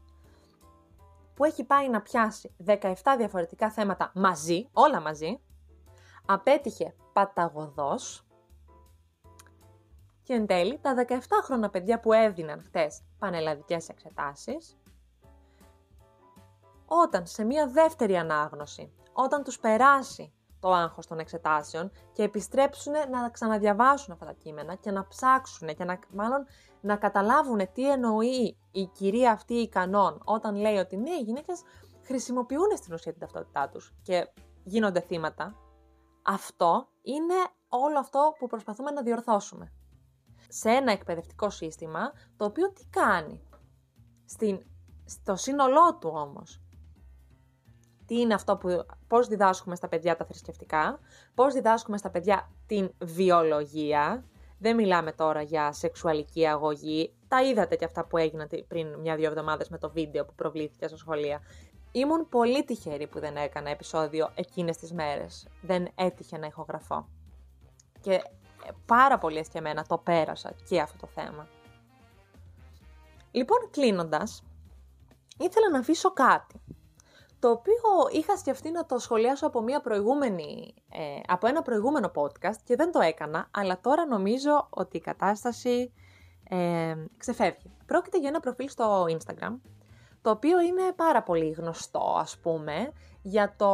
που 1.33 1.43
έχει 1.43 1.63
πάει 1.63 1.89
να 1.89 2.01
πιάσει 2.01 2.55
17 2.65 2.93
διαφορετικά 3.17 3.71
θέματα 3.71 4.11
μαζί, 4.15 4.69
όλα 4.73 5.01
μαζί, 5.01 5.39
απέτυχε 6.25 6.95
παταγωδός. 7.13 8.25
Και 10.23 10.33
εν 10.33 10.45
τέλει 10.45 10.79
τα 10.81 11.05
17 11.07 11.17
χρόνια 11.43 11.69
παιδιά 11.69 11.99
που 11.99 12.13
έδιναν 12.13 12.63
χτες 12.63 13.01
πανελλαδικές 13.19 13.89
εξετάσεις, 13.89 14.77
όταν 16.85 17.25
σε 17.25 17.43
μία 17.43 17.67
δεύτερη 17.67 18.17
ανάγνωση, 18.17 18.93
όταν 19.13 19.43
τους 19.43 19.59
περάσει 19.59 20.33
το 20.59 20.71
άγχος 20.71 21.07
των 21.07 21.19
εξετάσεων 21.19 21.91
και 22.13 22.23
επιστρέψουν 22.23 22.93
να 23.11 23.29
ξαναδιαβάσουν 23.29 24.13
αυτά 24.13 24.25
τα 24.25 24.33
κείμενα 24.33 24.75
και 24.75 24.91
να 24.91 25.07
ψάξουν 25.07 25.67
και 25.75 25.83
να, 25.83 25.99
μάλλον 26.13 26.45
να 26.83 26.95
καταλάβουν 26.95 27.71
τι 27.73 27.91
εννοεί 27.91 28.57
η 28.71 28.85
κυρία 28.85 29.31
αυτή 29.31 29.53
η 29.53 29.69
κανόν 29.69 30.21
όταν 30.23 30.55
λέει 30.55 30.77
ότι 30.77 30.97
ναι, 30.97 31.09
οι 31.09 31.21
γυναίκες 31.21 31.61
χρησιμοποιούν 32.01 32.77
στην 32.77 32.93
ουσία 32.93 33.11
την 33.11 33.21
ταυτότητά 33.21 33.69
τους 33.69 33.93
και 34.01 34.29
γίνονται 34.63 35.01
θύματα. 35.01 35.55
Αυτό 36.21 36.87
είναι 37.01 37.33
όλο 37.69 37.99
αυτό 37.99 38.33
που 38.39 38.47
προσπαθούμε 38.47 38.91
να 38.91 39.01
διορθώσουμε. 39.01 39.73
Σε 40.47 40.69
ένα 40.69 40.91
εκπαιδευτικό 40.91 41.49
σύστημα, 41.49 42.11
το 42.35 42.45
οποίο 42.45 42.71
τι 42.71 42.85
κάνει; 42.89 43.41
Στην, 44.25 44.59
στο 45.05 45.35
σύνολό 45.35 45.97
του 45.99 46.11
όμως 46.13 46.63
τι 48.05 48.19
είναι 48.19 48.33
αυτό 48.33 48.57
που, 48.57 48.85
πώς 49.07 49.27
διδάσκουμε 49.27 49.75
στα 49.75 49.87
παιδιά 49.87 50.15
τα 50.15 50.25
θρησκευτικά, 50.25 50.99
πώς 51.33 51.53
διδάσκουμε 51.53 51.97
στα 51.97 52.09
παιδιά 52.09 52.51
την 52.65 52.91
βιολογία, 53.03 54.25
δεν 54.63 54.75
μιλάμε 54.75 55.11
τώρα 55.11 55.41
για 55.41 55.71
σεξουαλική 55.71 56.47
αγωγή, 56.47 57.13
τα 57.27 57.43
είδατε 57.43 57.75
και 57.75 57.85
αυτά 57.85 58.05
που 58.05 58.17
έγιναν 58.17 58.49
πριν 58.67 58.99
μια-δύο 58.99 59.27
εβδομάδες 59.27 59.69
με 59.69 59.77
το 59.77 59.91
βίντεο 59.91 60.25
που 60.25 60.33
προβλήθηκε 60.35 60.87
στα 60.87 60.97
σχολεία. 60.97 61.41
Ήμουν 61.91 62.29
πολύ 62.29 62.63
τυχερή 62.63 63.07
που 63.07 63.19
δεν 63.19 63.35
έκανα 63.35 63.69
επεισόδιο 63.69 64.31
εκείνες 64.35 64.77
τις 64.77 64.93
μέρες. 64.93 65.47
Δεν 65.61 65.87
έτυχε 65.95 66.37
να 66.37 66.45
ηχογραφώ. 66.45 67.07
Και 68.01 68.13
ε, 68.13 68.21
πάρα 68.85 69.17
πολύ 69.17 69.37
εσκεμένα 69.37 69.85
το 69.85 69.97
πέρασα 69.97 70.53
και 70.69 70.81
αυτό 70.81 70.97
το 70.97 71.07
θέμα. 71.07 71.47
Λοιπόν, 73.31 73.69
κλείνοντας, 73.71 74.43
ήθελα 75.37 75.69
να 75.69 75.79
αφήσω 75.79 76.13
κάτι 76.13 76.61
το 77.43 77.49
οποίο 77.49 78.09
είχα 78.11 78.37
σκεφτεί 78.37 78.71
να 78.71 78.85
το 78.85 78.97
σχολιάσω 78.97 79.47
από, 79.47 79.61
μια 79.61 79.81
προηγούμενη, 79.81 80.73
ε, 80.89 81.19
από 81.27 81.47
ένα 81.47 81.61
προηγούμενο 81.61 82.11
podcast 82.15 82.55
και 82.63 82.75
δεν 82.75 82.91
το 82.91 82.99
έκανα, 82.99 83.47
αλλά 83.51 83.79
τώρα 83.81 84.05
νομίζω 84.05 84.67
ότι 84.69 84.97
η 84.97 84.99
κατάσταση 84.99 85.93
ε, 86.49 86.95
ξεφεύγει. 87.17 87.71
Πρόκειται 87.85 88.19
για 88.19 88.29
ένα 88.29 88.39
προφίλ 88.39 88.69
στο 88.69 89.05
Instagram, 89.09 89.59
το 90.21 90.29
οποίο 90.29 90.61
είναι 90.61 90.81
πάρα 90.95 91.23
πολύ 91.23 91.49
γνωστό, 91.49 92.15
ας 92.19 92.37
πούμε, 92.37 92.91
για, 93.21 93.53
το, 93.57 93.71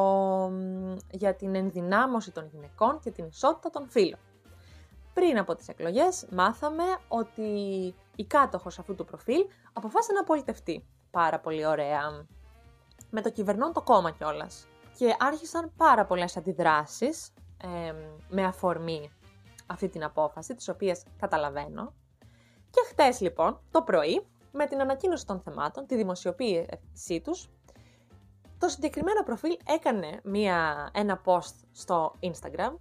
για 1.12 1.36
την 1.36 1.55
ενδυνάμωση 1.55 2.32
των 2.32 2.47
γυναικών 2.51 2.99
και 2.99 3.12
την 3.12 3.25
ισότητα 3.25 3.69
των 3.69 3.89
φύλων. 3.89 4.19
Πριν 5.13 5.38
από 5.38 5.55
τις 5.55 5.67
εκλογές 5.67 6.27
μάθαμε 6.32 6.84
ότι 7.08 7.41
η 8.15 8.25
κάτοχος 8.25 8.79
αυτού 8.79 8.95
του 8.95 9.05
προφίλ 9.05 9.45
αποφάσισε 9.73 10.13
να 10.13 10.23
πολιτευτεί. 10.23 10.86
Πάρα 11.12 11.39
πολύ 11.39 11.65
ωραία 11.65 12.27
με 13.10 13.22
το 13.22 13.32
κυβερνών 13.32 13.74
το 13.74 13.82
κόμμα 13.82 14.12
κιόλας. 14.12 14.67
Και 14.98 15.15
άρχισαν 15.19 15.72
πάρα 15.78 16.06
πολλές 16.06 16.38
αντιδράσεις 16.38 17.34
με 18.30 18.43
αφορμή 18.43 19.12
αυτή 19.67 19.89
την 19.89 20.04
απόφαση, 20.04 20.56
τις 20.56 20.67
οποίες 20.67 21.04
καταλαβαίνω. 21.19 21.93
Και 22.69 22.80
χτες 22.89 23.22
λοιπόν, 23.22 23.60
το 23.72 23.82
πρωί, 23.82 24.26
με 24.52 24.65
την 24.65 24.82
ανακοίνωση 24.82 25.26
των 25.26 25.41
θεμάτων, 25.41 25.86
τη 25.86 25.95
δημοσιοποίησή 25.95 27.22
τους, 27.24 27.50
το 28.58 28.69
συγκεκριμένο 28.69 29.24
προφίλ 29.24 29.58
έκανε 29.65 30.19
μία, 30.24 30.89
ένα 30.93 31.22
post 31.26 31.54
στο 31.72 32.13
Instagram, 32.19 32.76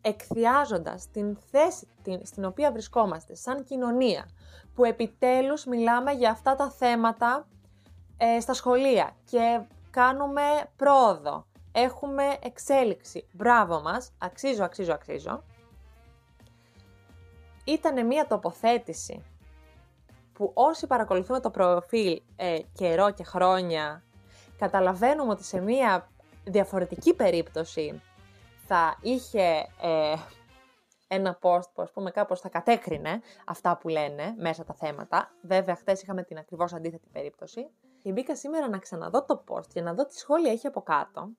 εκθιάζοντας 0.00 1.10
την 1.10 1.36
θέση 1.50 1.88
την, 2.02 2.20
στην 2.26 2.44
οποία 2.44 2.72
βρισκόμαστε 2.72 3.34
σαν 3.34 3.64
κοινωνία, 3.64 4.28
που 4.74 4.84
επιτέλους 4.84 5.64
μιλάμε 5.64 6.12
για 6.12 6.30
αυτά 6.30 6.54
τα 6.54 6.70
θέματα 6.70 7.48
ε, 8.18 8.40
στα 8.40 8.54
σχολεία 8.54 9.16
και 9.24 9.60
κάνουμε 9.90 10.42
πρόοδο. 10.76 11.46
Έχουμε 11.72 12.36
εξέλιξη. 12.42 13.26
Μπράβο 13.32 13.80
μας. 13.80 14.12
Αξίζω, 14.18 14.64
αξίζω, 14.64 14.92
αξίζω. 14.92 15.44
Ήταν 17.64 18.06
μια 18.06 18.26
τοποθέτηση 18.26 19.24
που 20.32 20.50
όσοι 20.54 20.86
παρακολουθούμε 20.86 21.40
το 21.40 21.50
προφίλ 21.50 22.22
ε, 22.36 22.58
καιρό 22.72 23.10
και 23.10 23.24
χρόνια 23.24 24.02
καταλαβαίνουμε 24.58 25.30
ότι 25.32 25.44
σε 25.44 25.60
μια 25.60 26.08
διαφορετική 26.44 27.14
περίπτωση 27.14 28.02
θα 28.66 28.98
είχε 29.00 29.66
ε, 29.80 30.14
ένα 31.08 31.38
post 31.42 31.70
που 31.74 31.82
ας 31.82 31.90
πούμε 31.90 32.10
κάπως 32.10 32.40
θα 32.40 32.48
κατέκρινε 32.48 33.20
αυτά 33.44 33.76
που 33.76 33.88
λένε 33.88 34.34
μέσα 34.38 34.64
τα 34.64 34.74
θέματα. 34.74 35.30
Βέβαια 35.42 35.74
χθες 35.76 36.02
είχαμε 36.02 36.22
την 36.22 36.38
ακριβώς 36.38 36.72
αντίθετη 36.72 37.08
περίπτωση 37.12 37.70
και 38.08 38.14
μπήκα 38.14 38.36
σήμερα 38.36 38.68
να 38.68 38.78
ξαναδώ 38.78 39.24
το 39.24 39.44
post 39.48 39.70
για 39.72 39.82
να 39.82 39.94
δω 39.94 40.06
τι 40.06 40.18
σχόλια 40.18 40.52
έχει 40.52 40.66
από 40.66 40.82
κάτω 40.82 41.30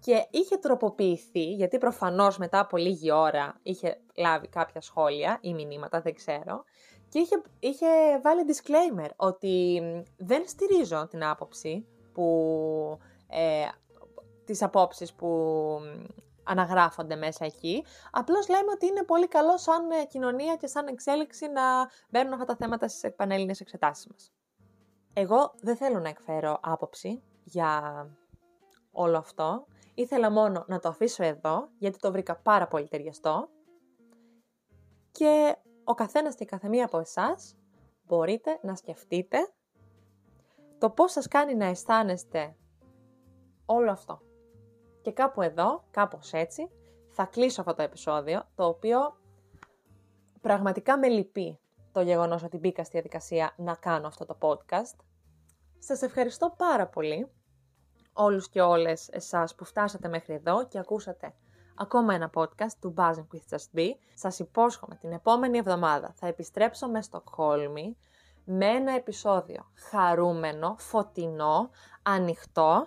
και 0.00 0.26
είχε 0.30 0.56
τροποποιηθεί, 0.56 1.52
γιατί 1.52 1.78
προφανώς 1.78 2.38
μετά 2.38 2.58
από 2.58 2.76
λίγη 2.76 3.12
ώρα 3.12 3.58
είχε 3.62 4.00
λάβει 4.16 4.48
κάποια 4.48 4.80
σχόλια 4.80 5.38
ή 5.40 5.54
μηνύματα, 5.54 6.00
δεν 6.00 6.14
ξέρω, 6.14 6.64
και 7.08 7.18
είχε, 7.18 7.42
είχε 7.58 7.86
βάλει 8.22 8.42
disclaimer 8.46 9.08
ότι 9.16 9.82
δεν 10.16 10.48
στηρίζω 10.48 11.06
την 11.10 11.24
άποψη 11.24 11.86
που, 12.12 12.98
ε, 13.28 13.68
τις 14.44 14.62
απόψεις 14.62 15.14
που 15.14 15.28
αναγράφονται 16.42 17.16
μέσα 17.16 17.44
εκεί. 17.44 17.84
Απλώς 18.10 18.48
λέμε 18.48 18.70
ότι 18.74 18.86
είναι 18.86 19.02
πολύ 19.02 19.28
καλό 19.28 19.58
σαν 19.58 19.82
κοινωνία 20.08 20.56
και 20.56 20.66
σαν 20.66 20.86
εξέλιξη 20.86 21.48
να 21.48 21.62
μπαίνουν 22.10 22.32
αυτά 22.32 22.44
τα 22.44 22.56
θέματα 22.56 22.88
στις 22.88 23.02
επανέλληνες 23.02 23.60
εξετάσεις 23.60 24.06
μας. 24.06 24.32
Εγώ 25.14 25.54
δεν 25.60 25.76
θέλω 25.76 26.00
να 26.00 26.08
εκφέρω 26.08 26.58
άποψη 26.62 27.22
για 27.44 28.06
όλο 28.92 29.18
αυτό. 29.18 29.66
Ήθελα 29.94 30.30
μόνο 30.30 30.64
να 30.68 30.78
το 30.78 30.88
αφήσω 30.88 31.24
εδώ, 31.24 31.68
γιατί 31.78 31.98
το 31.98 32.12
βρήκα 32.12 32.36
πάρα 32.36 32.68
πολύ 32.68 32.88
ταιριαστό. 32.88 33.48
Και 35.12 35.56
ο 35.84 35.94
καθένας 35.94 36.34
και 36.34 36.42
η 36.42 36.46
καθεμία 36.46 36.84
από 36.84 36.98
εσάς 36.98 37.56
μπορείτε 38.06 38.58
να 38.62 38.74
σκεφτείτε 38.74 39.52
το 40.78 40.90
πώς 40.90 41.12
σας 41.12 41.28
κάνει 41.28 41.54
να 41.54 41.64
αισθάνεστε 41.64 42.56
όλο 43.66 43.90
αυτό. 43.90 44.20
Και 45.02 45.12
κάπου 45.12 45.42
εδώ, 45.42 45.84
κάπως 45.90 46.32
έτσι, 46.32 46.70
θα 47.10 47.24
κλείσω 47.24 47.60
αυτό 47.60 47.74
το 47.74 47.82
επεισόδιο, 47.82 48.42
το 48.54 48.66
οποίο 48.66 49.16
πραγματικά 50.40 50.98
με 50.98 51.08
λυπεί 51.08 51.58
το 51.92 52.00
γεγονός 52.00 52.42
ότι 52.42 52.56
μπήκα 52.56 52.82
στη 52.82 52.92
διαδικασία 52.92 53.54
να 53.56 53.74
κάνω 53.74 54.06
αυτό 54.06 54.26
το 54.26 54.36
podcast. 54.40 54.96
Σας 55.78 56.02
ευχαριστώ 56.02 56.54
πάρα 56.56 56.86
πολύ 56.86 57.30
όλους 58.12 58.48
και 58.48 58.60
όλες 58.60 59.08
εσάς 59.08 59.54
που 59.54 59.64
φτάσατε 59.64 60.08
μέχρι 60.08 60.34
εδώ 60.34 60.66
και 60.66 60.78
ακούσατε 60.78 61.34
ακόμα 61.76 62.14
ένα 62.14 62.30
podcast 62.34 62.72
του 62.80 62.94
Buzzing 62.96 63.26
with 63.34 63.56
Just 63.56 63.78
Be. 63.78 63.88
Σας 64.14 64.38
υπόσχομαι 64.38 64.94
την 64.94 65.12
επόμενη 65.12 65.58
εβδομάδα 65.58 66.12
θα 66.14 66.26
επιστρέψω 66.26 66.88
μες 66.88 67.04
Στοκχόλμη 67.04 67.96
με 68.44 68.66
ένα 68.66 68.92
επεισόδιο 68.92 69.70
χαρούμενο, 69.90 70.74
φωτεινό, 70.78 71.70
ανοιχτό 72.02 72.86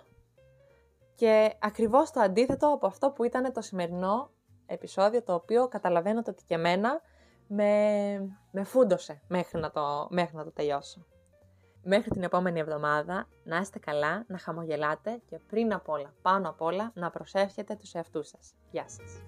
και 1.16 1.56
ακριβώς 1.60 2.12
το 2.12 2.20
αντίθετο 2.20 2.74
από 2.74 2.88
αυτό 2.88 3.12
που 3.12 3.24
ήταν 3.24 3.54
το 3.54 3.62
σημερινό 3.62 4.30
επεισόδιο 4.66 5.24
το 5.24 5.34
οποίο 5.34 5.68
καταλαβαίνω 5.68 6.22
ότι 6.28 6.44
και 6.46 6.54
εμένα 6.54 7.02
με, 7.48 8.38
με 8.52 8.64
φούντωσε 8.64 9.22
μέχρι 9.28 9.60
να, 9.60 9.72
το, 9.72 10.08
μέχρι 10.10 10.36
να 10.36 10.44
το 10.44 10.52
τελειώσω. 10.52 11.06
Μέχρι 11.84 12.10
την 12.10 12.24
επόμενη 12.24 12.60
εβδομάδα 12.60 13.28
να 13.44 13.58
είστε 13.58 13.80
καλά, 13.80 14.26
να 14.28 14.38
χαμογελάτε 14.38 15.22
και 15.26 15.40
πριν 15.48 15.74
απ' 15.74 15.90
όλα, 15.90 16.14
πάνω 16.22 16.50
απ' 16.50 16.62
όλα, 16.62 16.92
να 16.96 17.10
προσεύχετε 17.10 17.76
τους 17.76 17.94
εαυτούς 17.94 18.28
σας. 18.28 18.54
Γεια 18.72 18.86
σας! 18.88 19.22